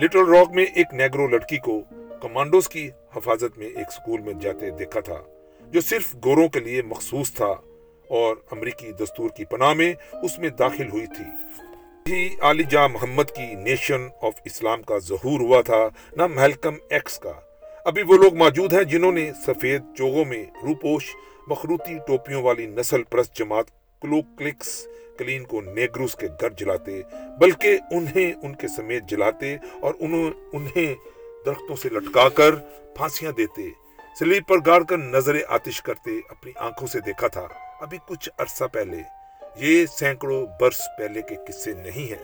لٹل 0.02 0.30
راک 0.30 0.52
میں 0.56 0.66
ایک 0.66 0.94
نیگرو 0.94 1.28
لڑکی 1.28 1.58
کو 1.58 1.80
کمانڈوز 2.22 2.70
کی 2.70 2.90
حفاظت 3.16 3.58
میں 3.58 3.68
ایک 3.68 3.92
سکول 3.92 4.22
میں 4.22 4.34
جاتے 4.42 4.70
دیکھا 4.80 5.00
تھا، 5.00 5.22
جو 5.62 5.82
صرف 5.82 6.16
گوروں 6.26 6.48
کے 6.48 6.60
لیے 6.60 6.82
مخصوص 6.82 7.34
تھا 7.34 7.54
اور 8.10 8.36
امریکی 8.52 8.92
دستور 8.92 9.30
کی 9.30 9.46
پناہ 9.46 9.74
میں 9.74 9.94
اس 10.24 10.38
میں 10.40 10.50
داخل 10.60 10.90
ہوئی 10.90 11.06
تھی۔ 11.08 11.26
ہی 12.10 12.30
علی 12.42 12.64
جا 12.64 12.88
محمد 12.88 13.24
کی 13.24 13.56
نیشن 13.56 14.08
آف 14.22 14.34
اسلام 14.46 14.82
کا 14.82 14.98
ظہور 14.98 15.40
ہوا 15.40 15.62
تھا 15.62 15.88
نہ 16.18 16.28
محلکم 16.28 16.76
ایکس 16.90 17.20
کا۔ 17.20 17.32
ابھی 17.86 18.02
وہ 18.02 18.18
لوگ 18.18 18.36
موجود 18.36 18.74
ہیں 18.74 18.84
جنہوں 18.84 19.12
نے 19.12 19.32
سفید 19.46 19.82
چوگوں 19.98 20.26
میں 20.26 20.46
روپوش، 20.64 21.16
مخروطی 21.48 21.98
ٹوپیوں 22.08 22.44
والی 22.44 22.66
نسل 22.66 23.04
پرست 23.04 23.36
جماعت 23.36 23.72
کلو 24.02 24.22
کلکس 24.38 24.88
کلین 25.18 25.44
کو 25.44 25.62
نیگروس 25.62 26.16
کے 26.16 26.28
گھر 26.28 26.50
جلاتے، 26.50 27.02
بلکہ 27.40 27.78
انہیں 27.92 28.34
ان 28.44 28.56
کے 28.56 28.68
سمیت 28.68 29.04
جلاتے 29.04 29.56
اور 29.82 29.94
انہیں 30.00 30.32
انہیں 30.54 30.94
درختوں 31.46 31.76
سے 31.76 31.90
لٹکا 31.90 32.30
کر 32.30 32.56
پھانسیاں 32.96 33.32
دیتے۔ 33.32 33.70
سلیپ 34.20 34.48
پر 34.48 34.58
گاڑ 34.66 34.84
کر 34.84 34.98
نظر 34.98 35.38
آتش 35.48 35.82
کرتے 35.82 36.12
اپنی 36.30 36.52
آنکھوں 36.56 36.88
سے 36.88 37.00
دیکھا 37.00 37.28
تھا۔ 37.28 37.48
ابھی 37.82 37.98
کچھ 38.08 38.30
عرصہ 38.38 38.64
پہلے 38.74 38.98
یہ 39.56 39.86
سینکڑوں 39.86 40.46
برس 40.62 40.82
پہلے 40.98 41.22
کے 41.22 41.36
قصے 41.48 41.74
نہیں 41.74 42.10
ہیں۔ 42.10 42.24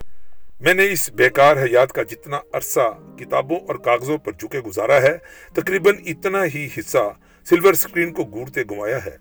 میں 0.60 0.74
نے 0.74 0.92
اس 0.92 1.10
بیکار 1.10 1.56
حیات 1.56 1.92
کا 1.92 2.02
جتنا 2.02 2.40
عرصہ 2.52 3.16
کتابوں 3.18 3.60
اور 3.60 3.74
کاغذوں 3.74 4.18
پر 4.18 4.32
جھکے 4.32 4.60
گزارا 4.60 5.02
ہے، 5.02 5.18
تقریباً 5.54 5.94
اتنا 6.06 6.44
ہی 6.44 6.68
حصہ 6.78 7.14
سلور 7.44 7.74
سکرین 7.74 8.12
کو 8.12 8.24
گورتے 8.24 8.62
گوایا 8.62 9.04
ہے۔ 9.04 9.16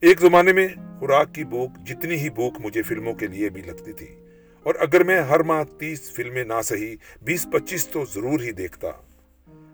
ایک 0.00 0.20
زمانے 0.20 0.52
میں 0.52 0.68
خوراک 0.98 1.34
کی 1.34 1.44
بھوک 1.44 1.70
جتنی 1.86 2.14
ہی 2.14 2.30
بھوک 2.30 2.54
مجھے 2.58 2.82
فلموں 2.82 3.14
کے 3.14 3.26
لیے 3.26 3.48
بھی 3.48 3.62
لگتی 3.62 3.92
تھی۔ 3.92 4.06
اور 4.62 4.74
اگر 4.78 5.04
میں 5.04 5.20
ہر 5.20 5.40
ماہ 5.40 5.64
تیس 5.78 6.12
فلمیں 6.12 6.44
نہ 6.44 6.62
سہی 6.64 6.96
بیس 7.22 7.46
پچیس 7.52 7.86
تو 7.86 8.04
ضرور 8.04 8.40
ہی 8.40 8.52
دیکھتا۔ 8.52 8.88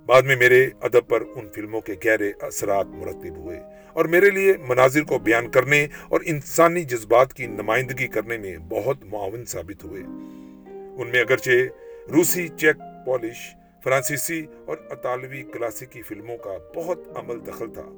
بعد 0.07 0.23
میں 0.23 0.37
میرے 0.37 0.69
ادب 0.81 1.09
پر 1.09 1.23
ان 1.35 1.49
فلموں 1.55 1.81
کے 1.81 1.95
گہرے 2.05 2.33
اثرات 2.41 2.87
مرتب 2.87 3.37
ہوئے۔ 3.37 3.61
اور 3.97 4.05
میرے 4.05 4.31
لیے 4.31 4.53
مناظر 4.69 5.03
کو 5.03 5.19
بیان 5.19 5.51
کرنے 5.51 5.87
اور 6.09 6.21
انسانی 6.25 6.83
جذبات 6.85 7.33
کی 7.35 7.47
نمائندگی 7.47 8.07
کرنے 8.07 8.37
میں 8.39 8.57
بہت 8.69 9.05
معاون 9.05 9.45
ثابت 9.45 9.85
ہوئے۔ 9.85 10.03
ان 10.03 11.11
میں 11.11 11.21
اگرچہ 11.21 12.11
روسی، 12.13 12.47
چیک 12.49 12.77
پالش 13.07 13.39
فرانسیسی 13.85 14.45
اور 14.67 14.77
اطالوی 14.91 15.43
کلاسیکی 15.43 16.03
فلموں 16.03 16.37
کا 16.37 16.57
بہت 16.75 16.99
عمل 17.17 17.47
دخل 17.47 17.73
تھا، 17.75 17.89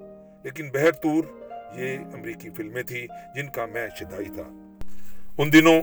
لیکن 0.45 0.71
بہرطور 0.71 1.25
یہ 1.79 1.99
امریکی 2.15 2.51
فلمیں 2.57 2.83
تھیں 2.83 3.07
جن 3.37 3.51
کا 3.53 3.67
میں 3.67 3.87
شدائی 3.99 4.29
تھا۔ 4.35 4.49
ان 5.39 5.53
دنوں 5.53 5.81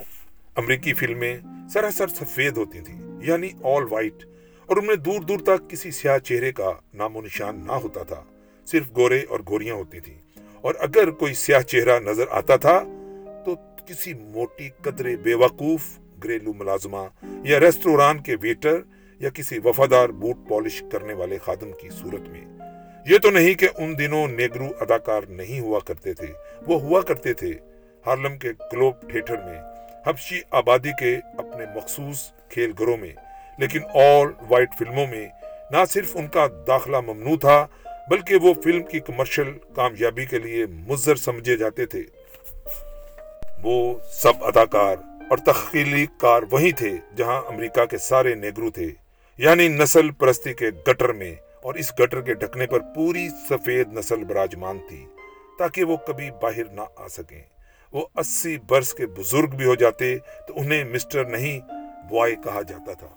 امریکی 0.55 0.93
فلمیں 0.93 1.35
سراسر 1.73 2.07
سفید 2.07 2.57
ہوتی 2.57 2.81
تھیں 2.81 2.99
یعنی 3.21 3.49
آل 3.63 3.83
وائٹ، 3.89 4.25
اور 4.69 4.77
ان 4.77 4.85
میں 4.87 4.95
دور 4.95 5.21
دور 5.21 5.39
تک 5.39 5.69
کسی 5.69 5.91
سیاہ 5.91 6.17
چہرے 6.19 6.51
کا 6.51 6.71
نام 6.93 7.15
و 7.15 7.21
نشان 7.21 7.63
نہ 7.67 7.81
ہوتا 7.83 8.03
تھا۔ 8.03 8.23
صرف 8.65 8.95
گورے 8.95 9.21
اور 9.29 9.39
گوریاں 9.49 9.75
ہوتی 9.75 9.99
تھیں۔ 9.99 10.17
اور 10.61 10.75
اگر 10.79 11.11
کوئی 11.11 11.33
سیاہ 11.33 11.61
چہرہ 11.61 11.99
نظر 11.99 12.25
آتا 12.29 12.55
تھا، 12.55 12.83
تو 13.45 13.55
کسی 13.85 14.13
موٹی 14.13 14.69
قدرے 14.81 15.17
بے 15.17 15.33
وقوف، 15.33 15.99
گھریلو 16.23 16.53
ملازمہ 16.53 17.25
یا 17.43 17.59
ریسٹوران 17.59 18.19
کے 18.19 18.35
ویٹر 18.41 18.81
یا 19.19 19.29
کسی 19.29 19.59
وفادار 19.65 20.09
بوٹ 20.09 20.35
پالش 20.49 20.83
کرنے 20.91 21.13
والے 21.13 21.37
خادم 21.37 21.71
کی 21.81 21.89
صورت 21.89 22.29
میں۔ 22.29 22.45
یہ 23.09 23.17
تو 23.17 23.29
نہیں 23.29 23.53
کہ 23.53 23.67
ان 23.77 23.99
دنوں 23.99 24.27
نیگرو 24.27 24.67
اداکار 24.79 25.21
نہیں 25.29 25.59
ہوا 25.59 25.79
کرتے 25.85 26.13
تھے، 26.13 26.27
وہ 26.67 26.81
ہوا 26.81 27.01
کرتے 27.01 27.33
تھے۔ 27.33 27.51
ہارلم 28.07 28.37
کے 28.37 28.49
گلوب 28.73 28.95
تھیٹر 29.01 29.37
میں 29.37 29.61
حبشی 30.07 30.41
آبادی 30.51 30.89
کے 30.99 31.17
اپنے 31.37 31.65
مخصوص 31.75 32.31
کھیل 32.49 32.71
گھروں 32.77 32.97
میں، 32.97 33.13
لیکن 33.59 33.79
آل 33.93 34.27
وائٹ 34.49 34.69
فلموں 34.79 35.07
میں 35.07 35.27
نہ 35.71 35.77
صرف 35.89 36.17
ان 36.17 36.27
کا 36.27 36.47
داخلہ 36.67 36.99
ممنوع 36.99 37.37
تھا 37.37 37.67
بلکہ 38.09 38.35
وہ 38.41 38.53
فلم 38.63 38.83
کی 38.83 38.99
کمرشل 38.99 39.51
کامیابی 39.75 40.25
کے 40.25 40.39
لیے 40.39 40.65
مضر 40.87 41.15
سمجھے 41.15 41.55
جاتے 41.57 41.85
تھے۔ 41.85 42.03
وہ 43.63 43.77
سب 44.13 44.43
اداکار 44.45 44.95
اور 45.29 45.37
تخیلی 45.45 46.05
کار 46.17 46.41
وہی 46.51 46.71
تھے 46.71 46.91
جہاں 47.17 47.41
امریکہ 47.47 47.85
کے 47.85 47.97
سارے 47.97 48.33
نیگرو 48.35 48.69
تھے 48.71 48.89
یعنی 49.39 49.67
نسل 49.67 50.11
پرستی 50.11 50.53
کے 50.53 50.69
گٹر 50.87 51.13
میں، 51.13 51.33
اور 51.61 51.75
اس 51.75 51.91
گٹر 51.99 52.21
کے 52.21 52.33
ڈھکنے 52.33 52.65
پر 52.67 52.79
پوری 52.95 53.27
سفید 53.49 53.93
نسل 53.93 54.23
براجمان 54.23 54.79
تھی، 54.89 55.05
تاکہ 55.59 55.83
وہ 55.83 55.97
کبھی 56.07 56.29
باہر 56.41 56.65
نہ 56.71 56.81
آ 56.95 57.07
سکیں۔ 57.07 57.41
وہ 57.93 58.05
اسی 58.15 58.57
برس 58.69 58.93
کے 58.93 59.05
بزرگ 59.17 59.55
بھی 59.55 59.65
ہو 59.65 59.75
جاتے 59.75 60.17
تو 60.47 60.53
انہیں 60.55 60.83
مسٹر 60.83 61.25
نہیں، 61.27 61.59
بوائے 62.09 62.35
کہا 62.43 62.61
جاتا 62.61 62.93
تھا۔ 62.93 63.07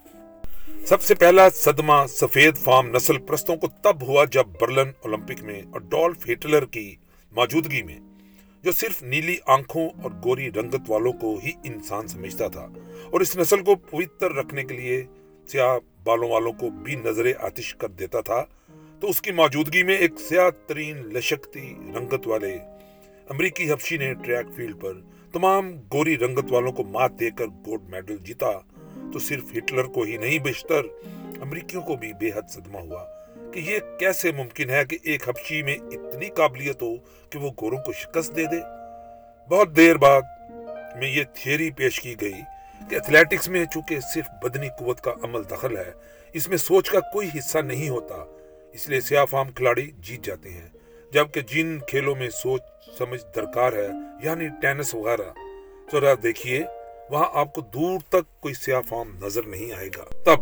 سب 0.88 1.02
سے 1.02 1.14
پہلا 1.14 1.48
صدمہ 1.50 1.92
سفید 2.08 2.56
فارم 2.56 2.96
نسل 2.96 3.18
پرستوں 3.18 3.56
کو 3.56 3.66
تب 3.82 4.02
ہوا 4.02 4.24
جب 4.24 4.44
برلن 4.60 4.90
اولمپک 4.98 5.42
میں 5.42 5.62
اور 5.72 6.10
ہٹلر 6.32 6.64
کی 6.64 6.96
موجودگی 7.32 7.82
میں، 7.82 7.98
جو 8.62 8.72
صرف 8.72 9.02
نیلی 9.02 9.36
آنکھوں 9.46 9.88
اور 10.02 10.10
گوری 10.24 10.52
رنگت 10.52 10.80
والوں 10.88 11.12
کو 11.12 11.38
ہی 11.44 11.52
انسان 11.64 12.06
سمجھتا 12.06 12.48
تھا۔ 12.48 12.68
اور 13.10 13.20
اس 13.20 13.36
نسل 13.36 13.64
کو 13.64 13.74
پوتر 13.74 14.32
رکھنے 14.32 14.64
کے 14.64 14.74
لیے 14.74 15.04
سیاہ 15.48 15.78
بالوں 16.04 16.28
والوں 16.28 16.52
کو 16.52 16.70
بھی 16.70 16.94
نظر 16.94 17.26
آتش 17.38 17.74
کر 17.74 17.88
دیتا 17.88 18.20
تھا۔ 18.20 18.44
تو 19.00 19.08
اس 19.08 19.22
کی 19.22 19.32
موجودگی 19.32 19.82
میں 19.82 19.96
ایک 19.96 20.12
سیاہ 20.18 20.50
ترین 20.66 20.96
لشکتی 20.96 21.74
رنگت 21.98 22.28
والے 22.28 22.58
امریکی 23.28 23.72
حفشی 23.72 23.96
نے 23.96 24.14
ٹریک 24.14 24.56
فیلڈ 24.56 24.80
پر 24.80 24.92
تمام 25.32 25.70
گوری 25.92 26.18
رنگت 26.18 26.52
والوں 26.52 26.72
کو 26.72 26.84
مات 26.84 27.20
دے 27.20 27.30
کر 27.30 27.46
گولڈ 27.46 27.90
میڈل 27.90 28.16
جیتا۔ 28.16 28.50
تو 29.12 29.18
صرف 29.18 29.44
ہٹلر 29.56 29.84
کو 29.84 30.02
ہی 30.02 30.16
نہیں، 30.16 30.38
بیشتر 30.38 30.80
امریکیوں 31.40 31.82
کو 31.82 31.96
بھی 31.96 32.12
بے 32.12 32.28
حد 32.34 32.50
صدمہ 32.50 32.78
ہوا 32.78 33.04
کہ 33.54 33.58
یہ 33.58 33.78
کیسے 33.98 34.32
ممکن 34.32 34.70
ہے 34.70 34.84
کہ 34.84 34.98
ایک 35.02 35.28
حبشی 35.28 35.62
میں 35.62 35.74
اتنی 35.74 36.28
قابلیت 36.28 36.82
ہو 36.82 36.96
کہ 37.30 37.38
وہ 37.38 37.50
گوروں 37.60 37.78
کو 37.78 37.92
شکست 37.92 38.36
دے 38.36 38.44
دے۔ 38.44 38.60
بہت 39.48 39.76
دیر 39.76 39.96
بعد 39.96 40.22
میں 40.96 41.08
یہ 41.08 41.24
تھیری 41.34 41.70
پیش 41.70 42.00
کی 42.00 42.14
گئی 42.20 42.40
کہ 42.90 42.94
ایتھلیٹکس 42.94 43.48
میں 43.48 43.64
چونکہ 43.64 44.00
صرف 44.00 44.44
بدنی 44.44 44.68
قوت 44.78 45.00
کا 45.00 45.12
عمل 45.22 45.42
دخل 45.50 45.76
ہے، 45.76 45.92
اس 46.32 46.48
میں 46.48 46.56
سوچ 46.56 46.90
کا 46.90 47.00
کوئی 47.00 47.28
حصہ 47.38 47.58
نہیں 47.58 47.88
ہوتا۔ 47.88 48.14
اس 48.72 48.88
لیے 48.88 49.00
سیاہ 49.00 49.24
فام 49.24 49.50
کھلاڑی 49.50 49.90
جیت 49.98 50.24
جاتے 50.24 50.50
ہیں، 50.50 50.68
جبکہ 51.12 51.40
جن 51.40 51.78
کھیلوں 51.78 52.14
میں 52.14 52.30
سوچ 52.30 52.62
سمجھ 52.98 53.20
درکار 53.36 53.72
ہے 53.72 53.88
یعنی 54.22 54.48
ٹینس 54.60 54.94
وغیرہ۔ 54.94 55.30
ذرا 55.92 56.14
دیکھیے۔ 56.22 56.64
وہاں 57.10 57.28
آپ 57.34 57.54
کو 57.54 57.60
دور 57.60 57.98
تک 58.08 58.40
کوئی 58.40 58.54
سیاہ 58.54 58.80
فارم 58.80 59.24
نظر 59.24 59.42
نہیں 59.46 59.72
آئے 59.72 59.88
گا۔ 59.96 60.04
تب 60.24 60.40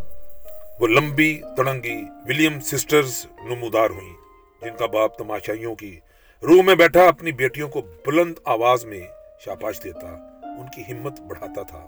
وہ 0.80 0.86
لمبی، 0.86 1.40
تڑنگی 1.56 2.02
ولیم 2.26 2.60
سسٹرز 2.60 3.26
نمودار 3.44 3.90
ہوئی 3.90 4.12
جن 4.62 4.76
کا 4.76 4.86
باپ 4.86 5.18
تماشائیوں 5.18 5.74
کی 5.74 6.00
روح 6.42 6.62
میں 6.62 6.74
بیٹھا، 6.74 7.08
اپنی 7.08 7.32
بیٹیوں 7.32 7.68
کو 7.68 7.80
بلند 8.06 8.34
آواز 8.44 8.84
میں 8.84 9.00
شاباش 9.44 9.84
دیتا، 9.84 10.38
ان 10.42 10.66
کی 10.76 10.92
ہمت 10.92 11.20
بڑھاتا 11.20 11.62
تھا۔ 11.62 11.86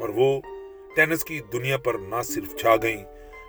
اور 0.00 0.08
وہ 0.08 0.40
ٹینس 0.96 1.24
کی 1.24 1.40
دنیا 1.52 1.78
پر 1.78 1.94
نہ 1.94 2.22
صرف 2.22 2.60
چھا 2.60 2.76
گئیں، 2.82 3.04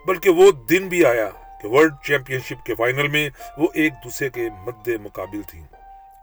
بلکہ 0.07 0.29
وہ 0.29 0.51
دن 0.51 0.87
بھی 0.87 1.05
آیا 1.05 1.29
کہ 1.61 1.67
ورلڈ 1.67 1.93
چیمپئن 2.05 2.39
شپ 2.39 2.65
کے 2.65 2.75
فائنل 2.75 3.07
میں 3.07 3.29
وہ 3.57 3.67
ایک 3.73 3.93
دوسرے 4.03 4.29
کے 4.29 4.41
مد 4.65 4.87
مقابل 4.87 5.41
تھیں۔ 5.41 5.65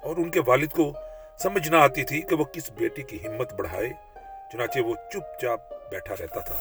اور 0.02 0.16
ان 0.16 0.30
کے 0.30 0.40
والد 0.46 0.68
کو 0.68 0.92
سمجھ 1.38 1.68
نہ 1.68 1.76
آتی 1.76 2.04
تھی 2.04 2.20
کہ 2.20 2.34
وہ 2.34 2.44
کس 2.44 2.70
بیٹی 2.70 3.02
کی 3.02 3.18
ہمت 3.26 3.52
بڑھائے۔ 3.52 4.13
چنانچہ 4.54 4.80
وہ 4.80 4.94
چپ 5.12 5.40
چاپ 5.40 5.60
بیٹھا 5.90 6.14
رہتا 6.20 6.40
تھا۔ 6.40 6.56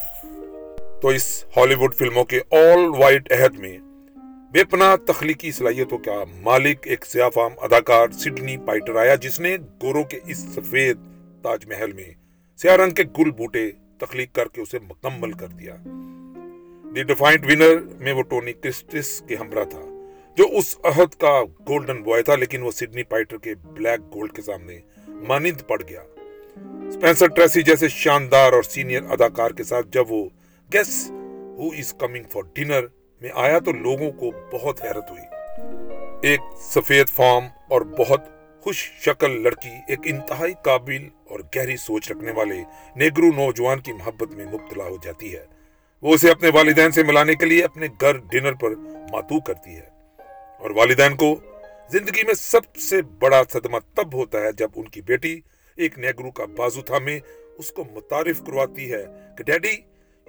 تو 1.01 1.07
اس 1.07 1.25
ہالی 1.57 1.75
ووڈ 1.75 1.95
فلموں 1.95 2.23
کے 2.25 2.39
آل 2.51 2.85
وائٹ 2.99 3.31
عہد 3.31 3.59
میں 3.59 3.77
بے 4.53 4.63
پناہ 4.63 4.95
تخلیقی 5.07 5.51
صلاحیتوں 5.51 5.97
کا 5.97 6.23
مالک 6.41 6.87
ایک 6.87 7.05
سیاہ 7.05 7.29
فام 7.29 7.51
اداکار 7.61 8.07
سڈنی 8.11 8.57
پائٹر 8.57 8.95
آیا، 8.95 9.15
جس 9.15 9.39
نے 9.39 9.55
گوروں 9.81 10.03
کے 10.03 10.19
اس 10.25 10.37
سفید 10.55 10.97
تاج 11.43 11.65
محل 11.67 11.91
میں 11.91 12.11
سیاہ 12.59 12.75
رنگ 12.75 12.91
کے 12.91 13.03
گل 13.17 13.31
بوٹے 13.31 13.69
تخلیق 13.97 14.33
کر 14.35 14.47
کے 14.47 14.61
اسے 14.61 14.79
مکمل 14.79 15.31
کر 15.31 15.47
دیا۔ 15.47 15.75
دی 16.95 17.03
ڈیفائنٹ 17.03 17.45
ونر 17.45 17.77
میں 17.99 18.13
وہ 18.13 18.21
ٹونی 18.21 18.53
کرسٹس 18.53 19.21
کے 19.27 19.35
ہمراہ 19.35 19.63
تھا، 19.63 19.81
جو 20.37 20.47
اس 20.57 20.77
عہد 20.83 21.15
کا 21.15 21.41
گولڈن 21.67 22.01
بوائے 22.03 22.23
تھا، 22.23 22.35
لیکن 22.35 22.61
وہ 22.61 22.71
سڈنی 22.71 23.03
پائٹر 23.03 23.37
کے 23.37 23.55
بلیک 23.63 24.13
گولڈ 24.15 24.35
کے 24.35 24.41
سامنے 24.41 24.79
مانند 25.07 25.67
پڑ 25.67 25.81
گیا۔ 25.89 26.03
سپینسر 26.93 27.27
ٹریسی 27.27 27.61
جیسے 27.61 27.87
شاندار 27.89 28.53
اور 28.53 28.63
سینئر 28.63 29.03
اداکار 29.09 29.51
کے 29.51 29.63
ساتھ 29.63 29.87
جب 29.87 30.11
وہ 30.11 30.29
guess 30.73 31.11
who 31.57 31.67
is 31.67 31.93
coming 31.93 32.23
for 32.31 32.41
dinner 32.53 32.85
میں 33.21 33.29
آیا 33.33 33.59
تو 33.59 33.71
لوگوں 33.71 34.11
کو 34.11 34.31
بہت 34.53 34.83
حیرت 34.83 35.11
ہوئی۔ 35.11 35.21
ایک 36.21 36.39
سفید 36.59 37.09
فارم 37.09 37.45
اور 37.69 37.81
بہت 37.81 38.21
خوش 38.61 38.91
شکل 38.99 39.43
لڑکی، 39.43 39.69
ایک 39.87 39.99
انتہائی 40.03 40.53
قابل 40.63 41.07
اور 41.29 41.39
گہری 41.55 41.77
سوچ 41.77 42.11
رکھنے 42.11 42.31
والے 42.31 42.63
نیگرو 42.95 43.27
نوجوان 43.27 43.79
کی 43.79 43.93
محبت 43.93 44.31
میں 44.31 44.45
مبتلا 44.45 44.83
ہو 44.83 44.97
جاتی 45.03 45.35
ہے۔ 45.35 45.45
وہ 46.01 46.13
اسے 46.13 46.31
اپنے 46.31 46.49
والدین 46.53 46.91
سے 46.91 47.03
ملانے 47.03 47.35
کے 47.35 47.45
لیے 47.45 47.63
اپنے 47.63 47.87
گھر 48.01 48.17
ڈنر 48.17 48.53
پر 48.53 48.75
ماتو 49.11 49.39
کرتی 49.39 49.75
ہے۔ 49.75 49.89
اور 50.59 50.69
والدین 50.69 51.15
کو 51.15 51.35
زندگی 51.91 52.23
میں 52.23 52.33
سب 52.33 52.75
سے 52.75 53.01
بڑا 53.01 53.41
صدمہ 53.49 53.77
تب 53.95 54.13
ہوتا 54.13 54.41
ہے 54.41 54.51
جب 54.51 54.69
ان 54.75 54.87
کی 54.87 55.01
بیٹی 55.01 55.41
ایک 55.75 55.99
نیگرو 55.99 56.31
کا 56.31 56.45
بازو 56.45 56.81
تھامے، 56.81 57.19
اس 57.57 57.71
کو 57.71 57.83
متعارف 57.93 58.45
کرواتی 58.45 58.91
ہے 58.93 59.05
کہ 59.37 59.43
ڈیڈی، 59.43 59.77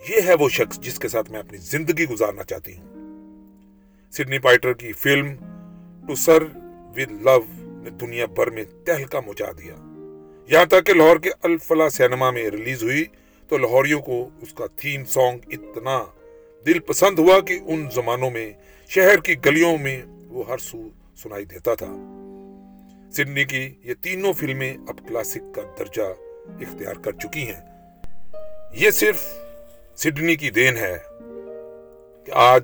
یہ 0.08 0.20
ہے 0.26 0.34
وہ 0.34 0.48
شخص 0.48 0.78
جس 0.78 0.98
کے 0.98 1.08
ساتھ 1.08 1.30
میں 1.30 1.40
اپنی 1.40 1.58
زندگی 1.58 2.04
گزارنا 2.04 2.44
چاہتی 2.44 2.76
ہوں۔ 2.76 2.94
سڈنی 4.12 4.38
پائٹر 4.38 4.72
کی 4.72 4.92
film 4.92 5.34
to 6.06 6.14
sir 6.14 6.42
with 6.96 7.22
love 7.22 7.38
نے 7.58 7.90
دنیا 7.90 8.26
بھر 8.26 8.50
میں 8.50 8.64
تہلکا 8.84 9.20
مچا 9.20 9.50
دیا۔ 9.58 9.74
یہاں 10.48 10.64
تک 10.64 10.86
کہ 10.86 10.92
لاہور 10.92 11.16
کے 11.16 11.30
الفلا 11.42 11.88
سینما 11.88 12.30
میں 12.30 12.50
ریلیز 12.50 12.82
ہوئی 12.82 13.04
تو 13.48 13.58
لاہوریوں 13.58 14.00
کو 14.00 14.28
اس 14.40 14.54
کا 14.54 14.66
تھیم 14.76 15.04
سانگ 15.04 15.38
اتنا 15.46 16.04
دل 16.66 16.78
پسند 16.78 17.18
ہوا 17.18 17.40
کہ 17.40 17.58
ان 17.64 17.90
زمانوں 17.94 18.30
میں 18.30 18.52
شہر 18.88 19.20
کی 19.20 19.34
گلیوں 19.44 19.78
میں 19.78 20.02
وہ 20.28 20.48
ہر 20.48 20.58
سو 20.58 20.88
سنائی 21.16 21.44
دیتا 21.44 21.74
تھا۔ 21.74 22.20
سڈنی 23.16 23.44
کی 23.44 23.74
یہ 23.84 23.94
تینوں 24.02 24.32
فلمیں 24.32 24.76
اب 24.88 25.08
کلاسک 25.08 25.54
کا 25.54 25.62
درجہ 25.78 26.02
اختیار 26.60 26.94
کر 26.94 27.12
چکی 27.12 27.46
ہیں۔ 27.48 27.60
یہ 28.72 28.90
صرف 28.90 29.26
سڈنی 29.96 30.36
کی 30.36 30.50
دین 30.50 30.76
ہے 30.76 30.96
کہ 32.26 32.32
آج 32.32 32.62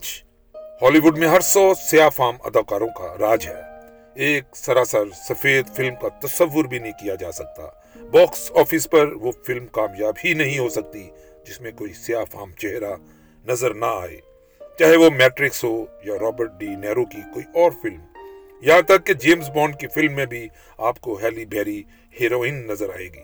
ہالی 0.54 0.98
ووڈ 0.98 1.18
میں 1.18 1.28
ہر 1.28 1.40
سو 1.40 1.72
سیاہ 1.74 2.08
فام 2.08 2.34
اداکاروں 2.44 2.88
کا 2.88 3.14
راج 3.20 3.46
ہے۔ 3.46 3.60
ایک 4.14 4.44
سراسر 4.56 5.10
سفید 5.28 5.66
فلم 5.76 5.94
کا 5.94 6.26
تصور 6.26 6.64
بھی 6.64 6.78
نہیں 6.78 6.92
کیا 6.92 7.14
جا 7.14 7.32
سکتا۔ 7.32 7.62
باکس 8.10 8.52
آفس 8.54 8.90
پر 8.90 9.12
وہ 9.12 9.32
فلم 9.46 9.66
کامیاب 9.66 10.14
ہی 10.24 10.34
نہیں 10.34 10.58
ہو 10.58 10.68
سکتی 10.68 11.10
جس 11.46 11.60
میں 11.60 11.72
کوئی 11.72 11.92
سیاہ 11.92 12.24
فام 12.24 12.52
چہرہ 12.52 12.94
نظر 13.46 13.74
نہ 13.74 13.84
آئے۔ 13.84 14.20
چاہے 14.78 14.96
وہ 14.96 15.10
میٹرکس 15.10 15.64
ہو 15.64 15.84
یا 16.04 16.14
رابرٹ 16.20 16.50
ڈی 16.58 16.68
نیرو 16.68 17.04
کی 17.04 17.20
کوئی 17.34 17.44
اور 17.54 17.70
فلم۔ 17.82 18.09
یہاں 18.60 18.82
تک 18.82 19.06
کہ 19.06 19.14
جیمز 19.14 19.50
بانڈ 19.50 19.76
کی 19.80 19.86
فلم 19.86 20.14
میں 20.14 20.26
بھی 20.26 20.48
آپ 20.78 21.00
کو 21.00 21.14
ہیلی 21.14 21.44
بیری 21.44 21.82
ہیروئن 22.20 22.66
نظر 22.66 22.88
آئے 22.88 23.04
گی۔ 23.04 23.22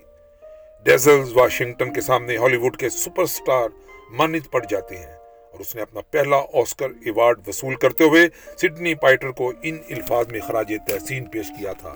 ڈیزلز 0.84 1.32
واشنگٹن 1.36 1.92
کے 1.92 2.00
سامنے 2.00 2.36
ہالی 2.36 2.56
ووڈ 2.56 2.76
کے 2.76 2.88
سپر 2.88 3.26
سٹار 3.26 3.68
مانت 4.10 4.50
پڑ 4.50 4.64
جاتے 4.70 4.96
ہیں 4.96 5.12
اور 5.52 5.60
اس 5.60 5.74
نے 5.74 5.82
اپنا 5.82 6.00
پہلا 6.00 6.36
آسکر 6.36 6.88
ایوارڈ 7.04 7.48
وصول 7.48 7.74
کرتے 7.74 8.04
ہوئے 8.04 8.28
سڈنی 8.56 8.94
پائٹر 8.94 9.30
کو 9.30 9.52
ان 9.62 9.78
الفاظ 9.88 10.26
میں 10.28 10.40
خراج 10.40 10.72
تحسین 10.88 11.24
پیش 11.24 11.46
کیا 11.48 11.72
تھا 11.72 11.94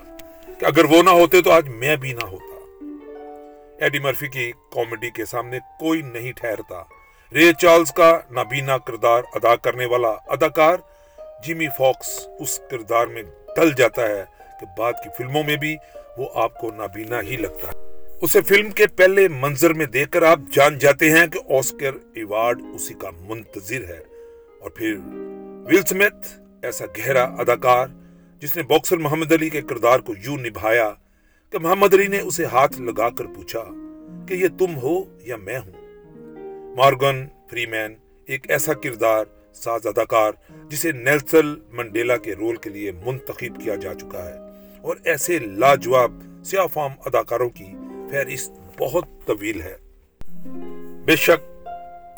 کہ 0.59 0.65
اگر 0.65 0.85
وہ 0.85 1.03
نہ 1.03 1.09
ہوتے 1.09 1.41
تو 1.41 1.51
آج 1.51 1.67
میں 1.69 1.95
بھی 1.95 2.13
نہ 2.13 2.25
ہوتا۔ 2.25 2.59
ایڈی 3.79 3.99
مرفی 3.99 4.27
کی 4.27 4.51
کامیڈی 4.71 5.09
کے 5.09 5.25
سامنے 5.25 5.59
کوئی 5.79 6.01
نہیں 6.01 6.31
ٹھہرتا۔ 6.31 6.83
رے 7.33 7.53
چارلز 7.53 7.91
کا 7.91 8.19
نابینا 8.31 8.77
کردار 8.77 9.23
ادا 9.33 9.55
کرنے 9.55 9.85
والا 9.85 10.09
اداکار 10.09 10.77
جیمی 11.43 11.67
فاکس 11.77 12.27
اس 12.39 12.61
کردار 12.71 13.07
میں 13.07 13.23
ڈل 13.55 13.71
جاتا 13.77 14.09
ہے 14.09 14.23
کہ 14.61 14.65
بعد 14.77 14.93
کی 14.93 15.09
فلموں 15.17 15.43
میں 15.43 15.55
بھی 15.55 15.77
وہ 16.17 16.29
آپ 16.33 16.59
کو 16.59 16.71
نابینا 16.71 17.21
ہی 17.21 17.37
لگتا 17.37 17.67
ہے۔ 17.67 17.77
اسے 18.21 18.41
فلم 18.41 18.71
کے 18.71 18.87
پہلے 18.87 19.27
منظر 19.27 19.73
میں 19.73 19.85
دیکھ 19.85 20.11
کر 20.11 20.23
آپ 20.23 20.39
جان 20.53 20.77
جاتے 20.77 21.11
ہیں 21.11 21.27
کہ 21.27 21.53
آسکر 21.53 21.91
ایوارڈ 22.13 22.61
اسی 22.75 22.93
کا 22.93 23.09
منتظر 23.19 23.83
ہے۔ 23.89 23.99
اور 24.59 24.69
پھر 24.69 24.97
ول 25.65 25.81
سمیتھ 25.81 26.39
ایسا 26.61 26.85
گہرا 26.85 27.23
اداکار 27.23 27.87
جس 28.39 28.55
نے 28.55 28.63
باکسر 28.63 28.97
محمد 28.97 29.31
علی 29.31 29.49
کے 29.49 29.61
کردار 29.61 29.99
کو 29.99 30.13
یوں 30.23 30.37
نبھایا 30.37 30.91
کہ 31.49 31.59
محمد 31.59 31.93
علی 31.93 32.07
نے 32.07 32.19
اسے 32.19 32.45
ہاتھ 32.45 32.81
لگا 32.81 33.09
کر 33.09 33.25
پوچھا 33.25 33.63
کہ 34.27 34.33
یہ 34.33 34.47
تم 34.59 34.77
ہو 34.77 35.17
یا 35.19 35.35
میں 35.35 35.59
ہوں؟ 35.59 35.71
مارگن 36.75 37.27
فری 37.51 37.65
مین 37.65 37.95
ایک 38.27 38.51
ایسا 38.51 38.73
کردار 38.73 39.25
ساز 39.53 39.87
اداکار 39.87 40.31
جسے 40.67 40.91
نیلسل 40.91 41.55
منڈیلا 41.69 42.17
کے 42.17 42.35
رول 42.35 42.55
کے 42.55 42.69
لیے 42.69 42.91
منتخب 42.91 43.61
کیا 43.61 43.75
جا 43.75 43.93
چکا 43.93 44.25
ہے۔ 44.25 44.33
اور 44.81 44.95
ایسے 45.03 45.39
لاجواب 45.39 46.21
سیاہ 46.45 46.67
فام 46.67 46.91
اداکاروں 47.05 47.49
کی 47.49 47.65
فہرست 48.11 48.51
بہت 48.79 49.05
طویل 49.25 49.61
ہے۔ 49.61 49.77
بے 51.05 51.15
شک 51.15 51.67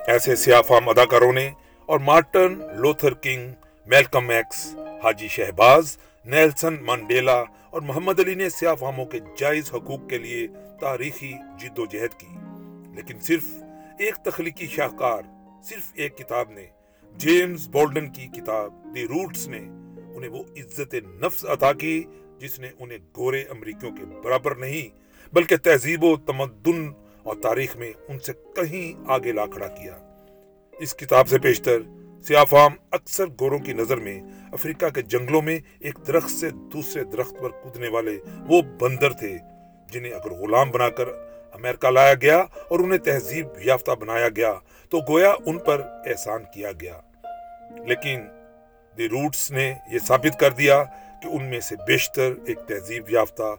ایسے 0.08 0.36
سیاہ 0.36 0.62
فام 0.62 0.89
اداکاروں 0.89 1.34
نے 1.34 1.50
اور 1.86 2.00
Martin 2.00 2.60
Luther 2.76 3.13
King, 3.13 3.52
Malcolm 3.86 4.30
X, 4.30 4.76
حاجی 5.04 5.28
شہباز، 5.28 5.98
نیلسن 6.26 6.78
منڈیلا 6.82 7.43
اور 7.69 7.82
محمد 7.82 8.19
علی 8.19 8.36
نے 8.36 8.50
سیاہ 8.50 8.76
فاموں 8.76 9.06
کے 9.06 9.19
جائز 9.38 9.74
حقوق 9.74 10.10
کے 10.10 10.17
لیے 10.17 10.48
تاریخی 10.82 11.34
جد 11.60 11.80
و 11.80 11.86
جہد 11.86 12.19
کی۔ 12.19 12.28
لیکن 12.96 13.19
صرف 13.19 13.43
ایک 14.00 14.15
تخلیقی 14.15 14.67
شاہکار، 14.67 15.22
صرف 15.63 15.91
ایک 15.93 16.17
کتاب 16.17 16.52
نے 16.52 16.65
جیمز 17.17 17.67
بولڈن 17.67 18.10
کی 18.10 18.28
کتاب 18.28 18.73
دی 18.95 19.04
روٹس 19.08 19.47
نے 19.47 19.58
انہیں 19.58 20.30
وہ 20.30 20.43
عزت 20.58 20.93
نفس 21.21 21.45
عطا 21.45 21.71
کی 21.73 22.04
جس 22.39 22.60
نے 22.60 22.69
انہیں 22.80 22.97
گورے 23.17 23.41
امریکیوں 23.49 23.91
کے 23.91 24.06
برابر 24.23 24.56
نہیں، 24.56 24.89
بلکہ 25.34 25.58
تہذیب 25.58 26.04
و 26.04 26.15
تمدن 26.17 26.91
اور 27.23 27.36
تاریخ 27.41 27.76
میں 27.78 27.91
ان 28.08 28.19
سے 28.19 28.34
کہیں 28.56 29.10
آگے 29.12 29.32
لا 29.32 29.45
کھڑا 29.45 29.67
کیا۔ 29.67 29.97
اس 30.73 30.95
کتاب 30.95 31.28
سے 31.28 31.39
پیشتر 31.39 31.82
سیافام 32.26 32.76
اکثر 32.91 33.28
گوروں 33.39 33.60
کی 33.60 33.73
نظر 33.73 33.97
میں 33.97 34.19
افریقہ 34.54 34.89
کے 34.89 35.02
جنگلوں 35.04 35.41
میں 35.41 35.60
ایک 35.80 35.97
درخت 36.08 36.30
سے 36.30 36.49
دوسرے 36.73 37.04
درخت 37.04 37.39
پر 37.41 37.49
کودنے 37.63 37.88
والے 37.88 38.17
وہ 38.49 38.62
بندر 38.80 39.13
تھے، 39.13 39.38
جنہیں 39.91 40.13
اگر 40.13 40.32
غلام 40.32 40.71
بنا 40.71 40.89
کر 40.89 41.10
امریکہ 41.54 41.89
لایا 41.91 42.13
گیا 42.13 42.38
اور 42.39 42.80
انہیں 42.80 42.99
تہذیب 42.99 43.47
یافتہ 43.65 43.91
بنایا 43.99 44.30
گیا 44.30 44.54
تو 44.93 44.99
گویا 45.10 45.34
ان 45.45 45.60
پر 45.60 45.82
احسان 46.06 46.43
کیا 46.53 46.71
گیا۔ 46.71 46.99
لیکن 47.88 48.21
دی 48.97 49.10
روٹس 49.10 49.51
نے 49.51 49.73
یہ 49.91 49.99
ثابت 49.99 50.39
کر 50.39 50.51
دیا 50.51 50.84
کہ 51.23 51.27
ان 51.27 51.45
میں 51.45 51.60
سے 51.60 51.75
بیشتر 51.88 52.34
ایک 52.47 52.60
تہذیب 52.67 53.10
یافتہ 53.10 53.56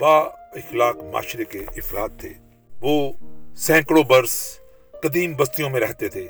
با 0.00 0.18
اخلاق 0.52 0.96
معاشرے 0.96 1.44
کے 1.44 1.58
افراد 1.58 2.08
تھے۔ 2.20 2.28
وہ 2.80 3.12
سینکڑوں 3.56 4.02
برس 4.02 4.58
قدیم 5.02 5.36
بستیوں 5.36 5.70
میں 5.70 5.80
رہتے 5.80 6.08
تھے، 6.08 6.28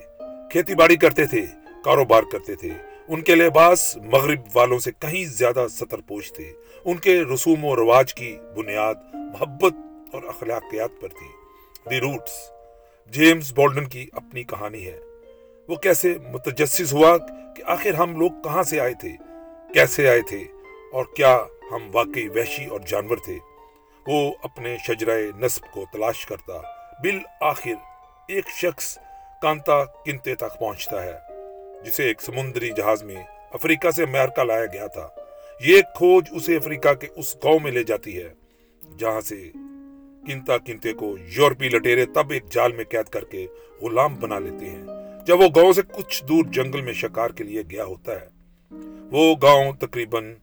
کھیتی 0.51 0.75
باڑی 0.75 0.97
کرتے 0.97 1.27
تھے، 1.27 1.47
کاروبار 1.85 2.23
کرتے 2.33 2.55
تھے۔ 2.55 2.71
ان 3.09 3.21
کے 3.21 3.35
لباس 3.35 3.97
مغرب 3.97 4.41
والوں 4.55 4.79
سے 4.79 4.91
کہیں 4.99 5.25
زیادہ 5.25 5.67
سطر 5.71 5.99
پوش 5.99 6.33
تھے۔ 6.33 6.53
ان 6.85 6.97
کے 6.97 7.23
رسوم 7.35 7.65
و 7.65 7.77
رواج 7.77 8.15
کی 8.15 8.39
بنیاد 8.57 8.95
محبت 9.15 9.75
اور 10.13 10.23
اخلاقیات 10.29 10.91
پر 11.01 11.09
تھی۔ 11.09 11.29
دی 11.91 12.01
روٹس 12.01 12.54
جیمز 13.13 13.53
بولڈن 13.53 13.85
کی 13.85 14.09
اپنی 14.13 14.43
کہانی 14.43 14.87
ہے۔ 14.87 14.99
وہ 15.69 15.77
کیسے 15.77 16.15
متجسس 16.33 16.93
ہوا 16.93 17.17
کہ 17.57 17.63
آخر 17.67 17.95
ہم 17.95 18.19
لوگ 18.19 18.31
کہاں 18.45 18.63
سے 18.63 18.81
آئے 18.81 18.95
تھے، 19.01 19.11
کیسے 19.75 20.09
آئے 20.09 20.21
تھے 20.21 20.45
اور 20.93 21.05
کیا 21.17 21.39
ہم 21.73 21.89
واقعی 21.93 22.29
وحشی 22.29 22.65
اور 22.65 22.81
جانور 22.81 23.17
تھے۔ 23.17 23.39
وہ 24.07 24.33
اپنے 24.43 24.77
شجرہ 24.87 25.19
نصب 25.37 25.73
کو 25.73 25.85
تلاش 25.93 26.27
کرتا 26.27 26.61
بالآخر 27.03 27.75
ایک 28.29 28.49
شخص 28.49 28.99
کانتا 29.43 29.85
کنتے 29.85 30.35
تک 30.35 30.59
پہنچتا 30.59 31.03
ہے، 31.03 31.19
جسے 31.85 32.05
ایک 32.05 32.23
سمندری 32.23 32.71
جہاز 32.71 33.03
میں 33.03 33.23
افریقہ 33.53 33.91
سے 33.91 34.03
امریکہ 34.03 34.45
لایا 34.45 34.67
گیا 34.67 34.87
تھا۔ 34.87 35.09
یہ 35.61 35.81
کھوج 35.97 36.29
اسے 36.31 36.57
افریقہ 36.57 36.95
کے 36.95 37.07
اس 37.17 37.37
گاؤں 37.45 37.61
میں 37.61 37.73
لے 37.73 37.83
جاتی 37.85 38.23
ہے، 38.23 38.29
جہاں 38.99 39.21
سے 39.21 39.51
کنتا 40.27 40.59
کنتے 40.59 40.93
کو 40.93 41.17
یورپی 41.37 41.69
لٹیرے 41.69 42.07
تب 42.07 42.31
ایک 42.31 42.45
جال 42.51 42.73
میں 42.73 42.85
قید 42.85 43.07
کر 43.07 43.25
کے 43.25 43.47
غلام 43.81 44.15
بنا 44.15 44.39
لیتے 44.39 44.67
ہیں۔ 44.71 44.87
جب 45.27 45.41
وہ 45.41 45.49
گاؤں 45.57 45.73
سے 45.73 45.83
کچھ 45.83 46.25
دور 46.25 46.45
جنگل 46.45 46.81
میں 46.81 46.93
شکار 46.93 47.31
کے 47.31 47.45
لیے 47.45 47.63
گیا 47.71 47.85
ہوتا 47.85 48.13
ہے، 48.13 48.27
وہ 49.11 49.35
گاؤں 49.43 49.73
تقریباً 49.73 50.35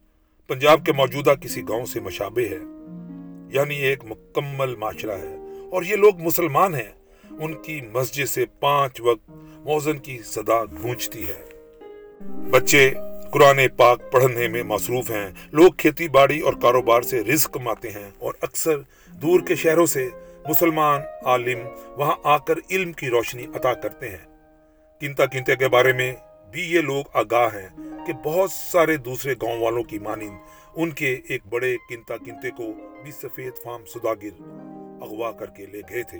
پنجاب 0.47 0.85
کے 0.85 0.91
موجودہ 0.91 1.33
کسی 1.41 1.61
گاؤں 1.69 1.85
سے 1.85 1.99
مشابہ 1.99 2.41
ہے۔ 2.41 2.57
یعنی 3.57 3.75
ایک 3.75 4.05
مکمل 4.05 4.75
معاشرہ 4.75 5.11
ہے۔ 5.11 5.35
اور 5.71 5.83
یہ 5.83 5.95
لوگ 5.95 6.21
مسلمان 6.21 6.75
ہیں۔ 6.75 6.91
ان 7.31 7.53
کی 7.53 7.81
مسجد 7.93 8.25
سے 8.25 8.45
پانچ 8.45 9.01
وقت 9.01 9.31
موزن 9.55 9.97
کی 9.97 10.19
صدا 10.25 10.63
گونجتی 10.63 11.27
ہے۔ 11.27 11.50
بچے 12.29 12.93
قرآن 13.31 13.59
پاک 13.77 14.11
پڑھنے 14.11 14.47
میں 14.47 14.63
مصروف 14.63 15.11
ہیں۔ 15.11 15.31
لوگ 15.51 15.71
کھیتی 15.71 16.07
باڑی 16.07 16.39
اور 16.39 16.53
کاروبار 16.61 17.01
سے 17.01 17.23
رزق 17.23 17.53
کماتے 17.53 17.89
ہیں 17.89 18.11
اور 18.19 18.33
اکثر 18.41 18.77
دور 19.07 19.39
کے 19.39 19.55
شہروں 19.55 19.85
سے 19.85 20.09
مسلمان 20.49 21.01
عالم 21.25 21.59
وہاں 21.97 22.15
آ 22.23 22.37
کر 22.37 22.53
علم 22.69 22.91
کی 22.91 23.09
روشنی 23.09 23.45
عطا 23.55 23.73
کرتے 23.73 24.09
ہیں۔ 24.09 24.25
کنتا 25.01 25.25
کنتے 25.25 25.55
کے 25.55 25.67
بارے 25.67 25.93
میں 25.93 26.13
بھی 26.51 26.61
یہ 26.61 26.81
لوگ 26.81 27.03
آگاہ 27.13 27.47
ہیں 27.47 27.69
کہ 28.07 28.13
بہت 28.13 28.51
سارے 28.51 28.97
دوسرے 28.97 29.33
گاؤں 29.33 29.59
والوں 29.59 29.83
کی 29.83 29.99
مانند 29.99 30.37
ان 30.75 30.89
کے 30.89 31.19
ایک 31.27 31.41
بڑے 31.49 31.77
کنتا 31.89 32.17
کنتے 32.17 32.49
کو 32.49 32.73
بھی 33.03 33.11
سفید 33.11 33.53
فام 33.63 33.85
سداگر 33.85 34.41
اغوا 35.01 35.31
کر 35.31 35.45
کے 35.45 35.65
لے 35.65 35.81
گئے 35.89 36.03
تھے۔ 36.03 36.19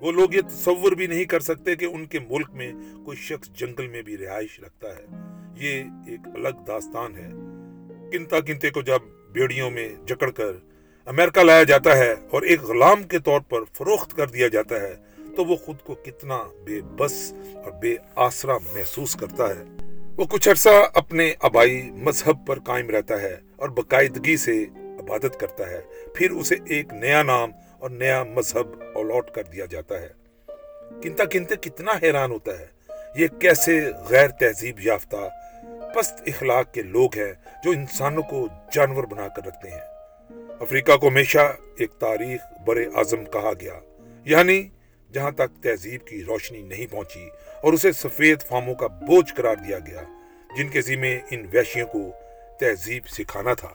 وہ 0.00 0.12
لوگ 0.12 0.34
یہ 0.34 0.40
تصور 0.40 0.92
بھی 0.92 1.06
نہیں 1.06 1.24
کر 1.24 1.40
سکتے 1.40 1.76
کہ 1.76 1.84
ان 1.84 2.06
کے 2.06 2.18
ملک 2.18 2.50
میں 2.50 2.72
کوئی 3.04 3.16
شخص 3.16 3.48
جنگل 3.48 3.88
میں 3.88 4.02
بھی 4.02 4.18
رہائش 4.18 4.60
رکھتا 4.60 4.88
ہے۔ 4.88 5.29
یہ 5.54 5.84
ایک 6.06 6.20
الگ 6.34 6.62
داستان 6.66 7.16
ہے۔ 7.16 7.28
کنتا 8.12 8.40
کنتے 8.40 8.70
کو 8.70 8.82
جب 8.82 8.98
بیڑیوں 9.32 9.70
میں 9.70 9.88
جکڑ 10.06 10.30
کر 10.30 10.52
امریکہ 11.06 11.40
لایا 11.40 11.62
جاتا 11.62 11.96
ہے 11.96 12.14
اور 12.30 12.42
ایک 12.42 12.62
غلام 12.62 13.02
کے 13.02 13.18
طور 13.18 13.40
پر 13.40 13.58
فروخت 13.72 14.16
کر 14.16 14.26
دیا 14.26 14.48
جاتا 14.48 14.80
ہے، 14.80 14.94
تو 15.36 15.44
وہ 15.44 15.56
خود 15.56 15.76
کو 15.78 15.94
کتنا 15.94 16.38
بے 16.64 16.80
بس 16.80 17.34
اور 17.54 17.72
بے 17.72 17.96
آسرا 18.16 18.58
محسوس 18.58 19.14
کرتا 19.14 19.48
ہے۔ 19.48 19.64
وہ 20.16 20.24
کچھ 20.24 20.48
عرصہ 20.48 20.68
اپنے 20.94 21.34
آبائی 21.40 21.90
مذہب 21.90 22.46
پر 22.46 22.58
قائم 22.58 22.90
رہتا 22.90 23.22
ہے 23.22 23.36
اور 23.56 23.68
باقاعدگی 23.68 24.36
سے 24.36 24.64
عبادت 24.76 25.40
کرتا 25.40 25.70
ہے۔ 25.70 25.80
پھر 26.14 26.30
اسے 26.30 26.54
ایک 26.66 26.92
نیا 26.92 27.22
نام 27.22 27.50
اور 27.78 27.90
نیا 27.90 28.24
مذہب 28.24 28.80
الاٹ 28.94 29.30
کر 29.30 29.42
دیا 29.42 29.64
جاتا 29.66 30.00
ہے۔ 30.02 30.08
کنتا 31.02 31.24
کنتے 31.24 31.56
کتنا 31.56 31.92
حیران 32.02 32.30
ہوتا 32.30 32.58
ہے، 32.58 32.66
یہ 33.16 33.26
کیسے 33.40 33.90
غیر 34.08 34.28
تہذیب 34.28 34.80
یافتہ 34.80 35.28
پست 35.94 36.22
اخلاق 36.26 36.72
کے 36.74 36.82
لوگ 36.82 37.16
ہیں 37.16 37.32
جو 37.64 37.70
انسانوں 37.70 38.22
کو 38.22 38.46
جانور 38.72 39.04
بنا 39.04 39.28
کر 39.28 39.46
رکھتے 39.46 39.70
ہیں۔ 39.70 39.80
افریقہ 40.60 40.96
کو 40.96 41.08
ہمیشہ 41.08 41.52
ایک 41.78 41.92
تاریخ 41.92 42.40
بر 42.66 42.76
اعظم 42.94 43.24
کہا 43.24 43.52
گیا 43.60 43.78
یعنی 44.24 44.62
جہاں 45.12 45.30
تک 45.30 45.62
تہذیب 45.62 46.06
کی 46.06 46.22
روشنی 46.24 46.62
نہیں 46.62 46.86
پہنچی 46.86 47.28
اور 47.62 47.72
اسے 47.72 47.92
سفید 47.92 48.42
فاموں 48.42 48.74
کا 48.74 48.86
بوجھ 48.86 49.34
قرار 49.34 49.56
دیا 49.56 49.78
گیا، 49.78 50.02
جن 50.56 50.68
کے 50.68 50.80
ذمہ 50.80 51.14
ان 51.30 51.46
ویشیوں 51.50 51.86
کو 51.86 52.10
تہذیب 52.60 53.08
سکھانا 53.08 53.54
تھا۔ 53.54 53.72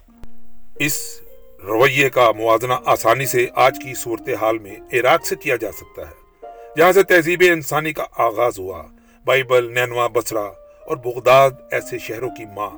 اس 0.79 1.21
رویے 1.63 2.09
کا 2.09 2.31
موازنہ 2.31 2.73
آسانی 2.85 3.25
سے 3.25 3.47
آج 3.55 3.77
کی 3.83 3.93
صورتحال 3.93 4.57
میں 4.57 4.75
عراق 4.93 5.25
سے 5.25 5.35
کیا 5.35 5.55
جا 5.55 5.71
سکتا 5.71 6.01
ہے، 6.01 6.47
جہاں 6.77 6.91
سے 6.91 7.03
تہذیب 7.03 7.43
انسانی 7.47 7.93
کا 7.93 8.05
آغاز 8.17 8.59
ہوا۔ 8.59 8.83
بائبل 9.25 9.73
نینوا 9.73 10.07
بسرا 10.07 10.49
اور 10.87 10.97
بغداد 10.97 11.51
ایسے 11.71 11.97
شہروں 11.97 12.29
کی 12.29 12.45
ماں۔ 12.45 12.69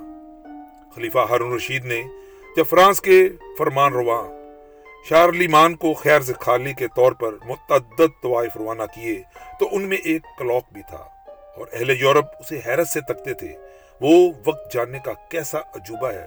خلیفہ 0.95 1.19
ہارون 1.29 1.53
رشید 1.53 1.85
نے 1.85 2.03
جب 2.57 2.65
فرانس 2.69 3.01
کے 3.01 3.29
فرمان 3.57 3.93
روا 3.93 4.27
شارلی 5.09 5.47
مان 5.47 5.75
کو 5.75 5.93
خیر 5.93 6.21
سے 6.21 6.33
خالی 6.33 6.73
کے 6.73 6.87
طور 6.87 7.11
پر 7.11 7.33
متعدد 7.45 8.21
طوائف 8.21 8.57
روانہ 8.57 8.83
کیے 8.95 9.21
تو 9.59 9.67
ان 9.71 9.81
میں 9.81 9.97
ایک 9.97 10.21
کلوک 10.39 10.63
بھی 10.71 10.81
تھا۔ 10.89 11.05
اور 11.57 11.67
اہل 11.73 11.89
یورپ 11.89 12.25
اسے 12.39 12.59
حیرت 12.65 12.87
سے 12.87 13.01
تکتے 13.01 13.33
تھے، 13.33 13.57
وہ 14.01 14.31
وقت 14.45 14.73
جاننے 14.73 14.99
کا 15.05 15.11
کیسا 15.29 15.57
عجوبہ 15.57 16.11
ہے، 16.11 16.25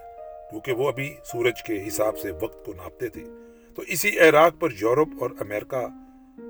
کیونکہ 0.51 0.73
وہ 0.73 0.89
ابھی 0.89 1.15
سورج 1.25 1.63
کے 1.63 1.89
حساب 1.89 2.19
سے 2.19 2.31
وقت 2.31 2.67
کو 2.67 2.73
ناپتے 2.73 3.09
تھے۔ 3.09 3.25
تو 3.77 3.83
اسی 3.83 4.21
عراق 4.21 4.53
پر 4.61 4.69
یورپ 4.81 5.09
اور 5.21 5.31
امریکہ 5.41 5.87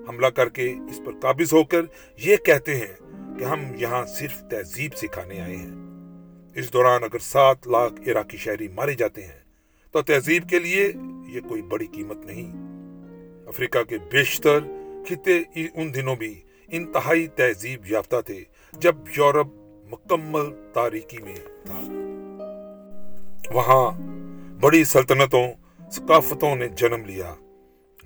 حملہ 0.08 0.26
کر 0.26 0.48
کے 0.48 0.74
اس 0.90 1.00
پر 1.06 1.12
قابض 1.20 1.52
ہو 1.52 1.64
کر 1.64 1.82
یہ 2.16 2.36
کہتے 2.36 2.76
ہیں 2.76 2.94
کہ 3.38 3.44
ہم 3.44 3.60
یہاں 3.74 4.06
صرف 4.06 4.42
تہذیب 4.50 4.96
سکھانے 4.96 5.40
آئے 5.40 5.56
ہیں۔ 5.56 5.70
اس 6.54 6.72
دوران 6.72 7.04
اگر 7.04 7.18
سات 7.18 7.66
لاکھ 7.66 8.08
عراقی 8.08 8.36
شہری 8.36 8.68
مارے 8.68 8.94
جاتے 8.94 9.24
ہیں، 9.24 9.40
تو 9.90 10.02
تہذیب 10.02 10.48
کے 10.48 10.58
لیے 10.58 10.92
یہ 11.28 11.40
کوئی 11.40 11.62
بڑی 11.62 11.86
قیمت 11.86 12.16
نہیں۔ 12.16 12.52
افریقہ 13.46 13.82
کے 13.88 13.98
بیشتر 13.98 14.60
خطے 15.08 15.42
ان 15.74 15.94
دنوں 15.94 16.16
بھی 16.16 16.40
انتہائی 16.68 17.26
تہذیب 17.26 17.80
یافتہ 17.86 18.20
تھے 18.26 18.44
جب 18.72 18.96
یورپ 19.16 19.46
مکمل 19.92 20.50
تاریکی 20.72 21.18
میں 21.18 21.36
تھا۔ 21.64 21.80
وہاں 23.52 23.90
بڑی 24.60 24.84
سلطنتوں، 24.84 25.48
ثقافتوں 25.92 26.56
نے 26.56 26.68
جنم 26.68 27.04
لیا۔ 27.04 27.34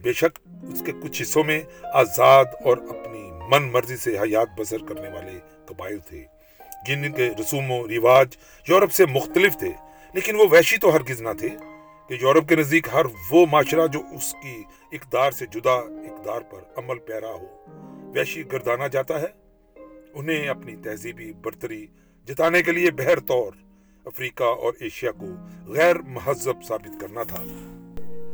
بے 0.03 0.13
شک 0.13 0.39
اس 0.73 0.83
کے 0.87 0.93
کچھ 1.03 1.23
حصوں 1.23 1.45
میں 1.45 1.61
آزاد 1.83 2.45
اور 2.65 2.77
اپنی 2.77 3.31
من 3.51 3.63
مرضی 3.63 3.97
سے 3.97 4.19
حیات 4.19 4.49
بسر 4.59 4.79
کرنے 4.79 5.09
والے 5.09 5.39
قبائل 5.67 5.99
تھے، 5.99 6.25
جن 6.87 7.13
کے 7.13 7.29
رسوم 7.41 7.71
و 7.71 7.89
رواج 7.89 8.37
یورپ 8.69 8.93
سے 8.93 9.07
مختلف 9.07 9.59
تھے، 9.59 9.73
لیکن 10.15 10.37
وہ 10.37 10.45
وحشی 10.51 10.77
تو 10.77 10.95
ہرگز 10.97 11.23
نہ 11.23 11.29
تھے 11.39 11.49
کہ 12.09 12.15
یورپ 12.21 12.49
کے 12.49 12.57
نزدیک 12.57 12.89
ہر 12.93 13.07
وہ 13.31 13.47
معاشرہ 13.51 13.87
جو 13.87 14.01
اس 14.13 14.35
کی 14.43 14.63
اقدار 14.93 15.31
سے 15.31 15.47
جدا 15.47 15.75
اقدار 16.11 16.41
پر 16.41 16.61
عمل 16.77 16.99
پیرا 16.99 17.33
ہو۔ 17.33 17.47
وحشی 18.15 18.43
گردانا 18.53 18.87
جاتا 18.87 19.21
ہے، 19.21 19.27
انہیں 20.15 20.49
اپنی 20.49 20.77
تہذیبی 20.77 21.33
برتری 21.33 21.87
جتانے 22.29 22.63
کے 22.63 22.73
لیے 22.73 22.91
بہر 22.91 23.21
طور 23.21 23.53
افریقہ 24.07 24.45
اور 24.45 24.73
ایشیا 24.81 25.11
کو 25.11 25.27
غیر 25.67 25.99
مہذب 25.99 26.63
ثابت 26.69 27.01
کرنا 27.01 27.23
تھا۔ 27.23 27.43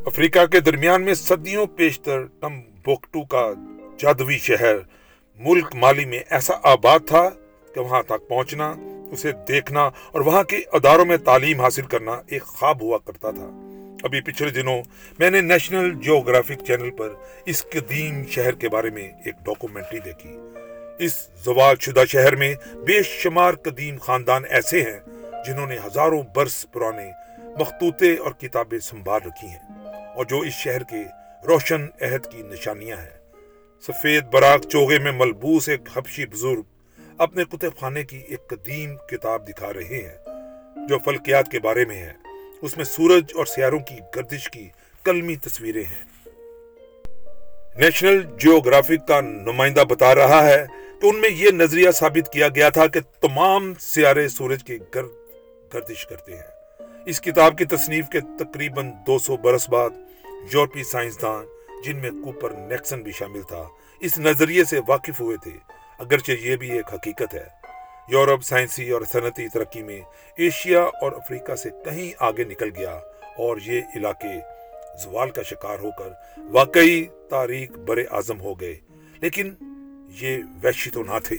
افریقہ 0.07 0.45
کے 0.45 0.59
درمیان 0.59 1.01
میں 1.01 1.13
صدیوں 1.13 1.65
پیشتر 1.65 2.23
ٹم 2.39 2.59
بوکٹو 2.85 3.21
کا 3.21 3.51
جادوی 3.97 4.37
شہر 4.37 4.75
ملک 5.39 5.75
مالی 5.75 6.05
میں 6.05 6.19
ایسا 6.29 6.53
آباد 6.63 6.99
تھا 7.07 7.29
کہ 7.75 7.79
وہاں 7.79 8.01
تک 8.03 8.27
پہنچنا، 8.29 8.73
اسے 9.11 9.31
دیکھنا 9.47 9.81
اور 9.81 10.21
وہاں 10.21 10.43
کے 10.43 10.61
اداروں 10.73 11.05
میں 11.05 11.17
تعلیم 11.17 11.61
حاصل 11.61 11.81
کرنا 11.81 12.11
ایک 12.27 12.43
خواب 12.43 12.81
ہوا 12.81 12.97
کرتا 12.97 13.31
تھا۔ 13.31 13.49
ابھی 14.03 14.21
پچھلے 14.21 14.49
دنوں 14.49 14.81
میں 15.19 15.29
نے 15.29 15.41
نیشنل 15.41 15.93
جیوگرافک 16.01 16.65
چینل 16.67 16.91
پر 16.91 17.09
اس 17.45 17.65
قدیم 17.69 18.23
شہر 18.27 18.51
کے 18.51 18.69
بارے 18.69 18.89
میں 18.89 19.07
ایک 19.25 19.35
ڈاکومنٹری 19.45 19.99
دیکھی۔ 19.99 20.37
اس 20.99 21.27
زوال 21.45 21.75
شدہ 21.79 22.05
شہر 22.05 22.35
میں 22.35 22.53
بے 22.73 23.03
شمار 23.03 23.53
قدیم 23.53 23.97
خاندان 23.97 24.43
ایسے 24.49 24.81
ہیں 24.81 24.99
جنہوں 25.47 25.67
نے 25.67 25.77
ہزاروں 25.85 26.21
برس 26.35 26.65
پرانے 26.71 27.11
مخطوطے 27.59 28.15
اور 28.15 28.31
کتابیں 28.31 28.79
سنبھال 28.79 29.21
رکھی 29.25 29.47
ہیں۔ 29.47 29.80
اور 30.15 30.25
جو 30.25 30.39
اس 30.39 30.53
شہر 30.53 30.83
کے 30.83 31.03
روشن 31.47 31.87
عہد 32.01 32.31
کی 32.31 32.37
نشانیاں 32.37 32.97
ہیں۔ 32.97 33.31
سفید 33.81 34.23
براق 34.25 34.61
چوغے 34.67 34.99
میں 34.99 35.11
ملبوس 35.11 35.69
ایک 35.69 35.81
حبشی 35.93 36.25
بزرگ 36.25 36.61
اپنے 37.17 37.43
کتب 37.43 37.79
خانے 37.79 38.03
کی 38.03 38.17
ایک 38.17 38.47
قدیم 38.47 38.97
کتاب 38.97 39.47
دکھا 39.47 39.73
رہے 39.73 40.01
ہیں، 40.07 40.17
جو 40.87 40.97
فلکیات 41.05 41.51
کے 41.51 41.59
بارے 41.59 41.85
میں 41.85 41.95
ہے۔ 41.95 42.13
اس 42.61 42.77
میں 42.77 42.85
سورج 42.85 43.23
اور 43.35 43.45
سیاروں 43.45 43.79
کی 43.79 43.95
گردش 44.15 44.49
کی 44.49 44.69
کلمی 45.03 45.35
تصویریں 45.35 45.83
ہیں۔ 45.83 46.03
نیشنل 47.75 48.21
جیوگرافک 48.21 49.07
کا 49.07 49.21
نمائندہ 49.21 49.83
بتا 49.89 50.15
رہا 50.15 50.49
ہے 50.49 50.65
کہ 51.01 51.07
ان 51.07 51.21
میں 51.21 51.29
یہ 51.29 51.51
نظریہ 51.51 51.91
ثابت 51.91 52.33
کیا 52.33 52.47
گیا 52.47 52.69
تھا 52.69 52.87
کہ 52.87 52.99
تمام 52.99 53.73
سیارے 53.79 54.27
سورج 54.27 54.63
کی 54.63 54.77
گرد 54.95 55.09
گردش 55.73 56.05
کرتے 56.05 56.35
ہیں۔ 56.35 56.50
اس 57.05 57.21
کتاب 57.21 57.57
کی 57.57 57.65
تصنیف 57.65 58.09
کے 58.09 58.19
تقریباً 58.21 58.91
دو 59.07 59.19
سو 59.19 59.37
برس 59.37 59.69
بعد 59.69 59.89
یورپی 60.53 60.83
سائنسدان 60.83 61.45
جن 61.85 61.97
میں 61.97 62.11
کوپر 62.11 62.49
نیکسن 62.51 63.01
بھی 63.01 63.11
شامل 63.11 63.41
تھا، 63.41 63.67
اس 63.99 64.17
نظریے 64.17 64.63
سے 64.63 64.79
واقف 64.87 65.21
ہوئے 65.21 65.37
تھے۔ 65.37 65.51
اگرچہ 65.99 66.31
یہ 66.31 66.55
بھی 66.55 66.71
ایک 66.71 66.93
حقیقت 66.93 67.33
ہے، 67.33 67.47
یورپ 68.07 68.43
سائنسی 68.43 68.89
اور 68.89 69.01
صنعتی 69.01 69.47
ترقی 69.49 69.83
میں 69.83 70.01
ایشیا 70.37 70.83
اور 70.83 71.11
افریقہ 71.11 71.55
سے 71.55 71.69
کہیں 71.85 72.11
آگے 72.19 72.43
نکل 72.43 72.69
گیا 72.75 72.99
اور 73.37 73.57
یہ 73.65 73.81
علاقے 73.95 74.39
زوال 75.03 75.29
کا 75.29 75.41
شکار 75.41 75.79
ہو 75.79 75.91
کر 75.91 76.39
واقعی 76.51 77.05
تاریخ 77.29 77.71
بر 77.71 77.97
اعظم 78.11 78.41
ہو 78.41 78.59
گئے۔ 78.59 78.75
لیکن 79.21 79.53
یہ 80.21 80.37
وحشی 80.63 80.89
تو 80.89 81.03
نہ 81.03 81.19
تھے 81.23 81.37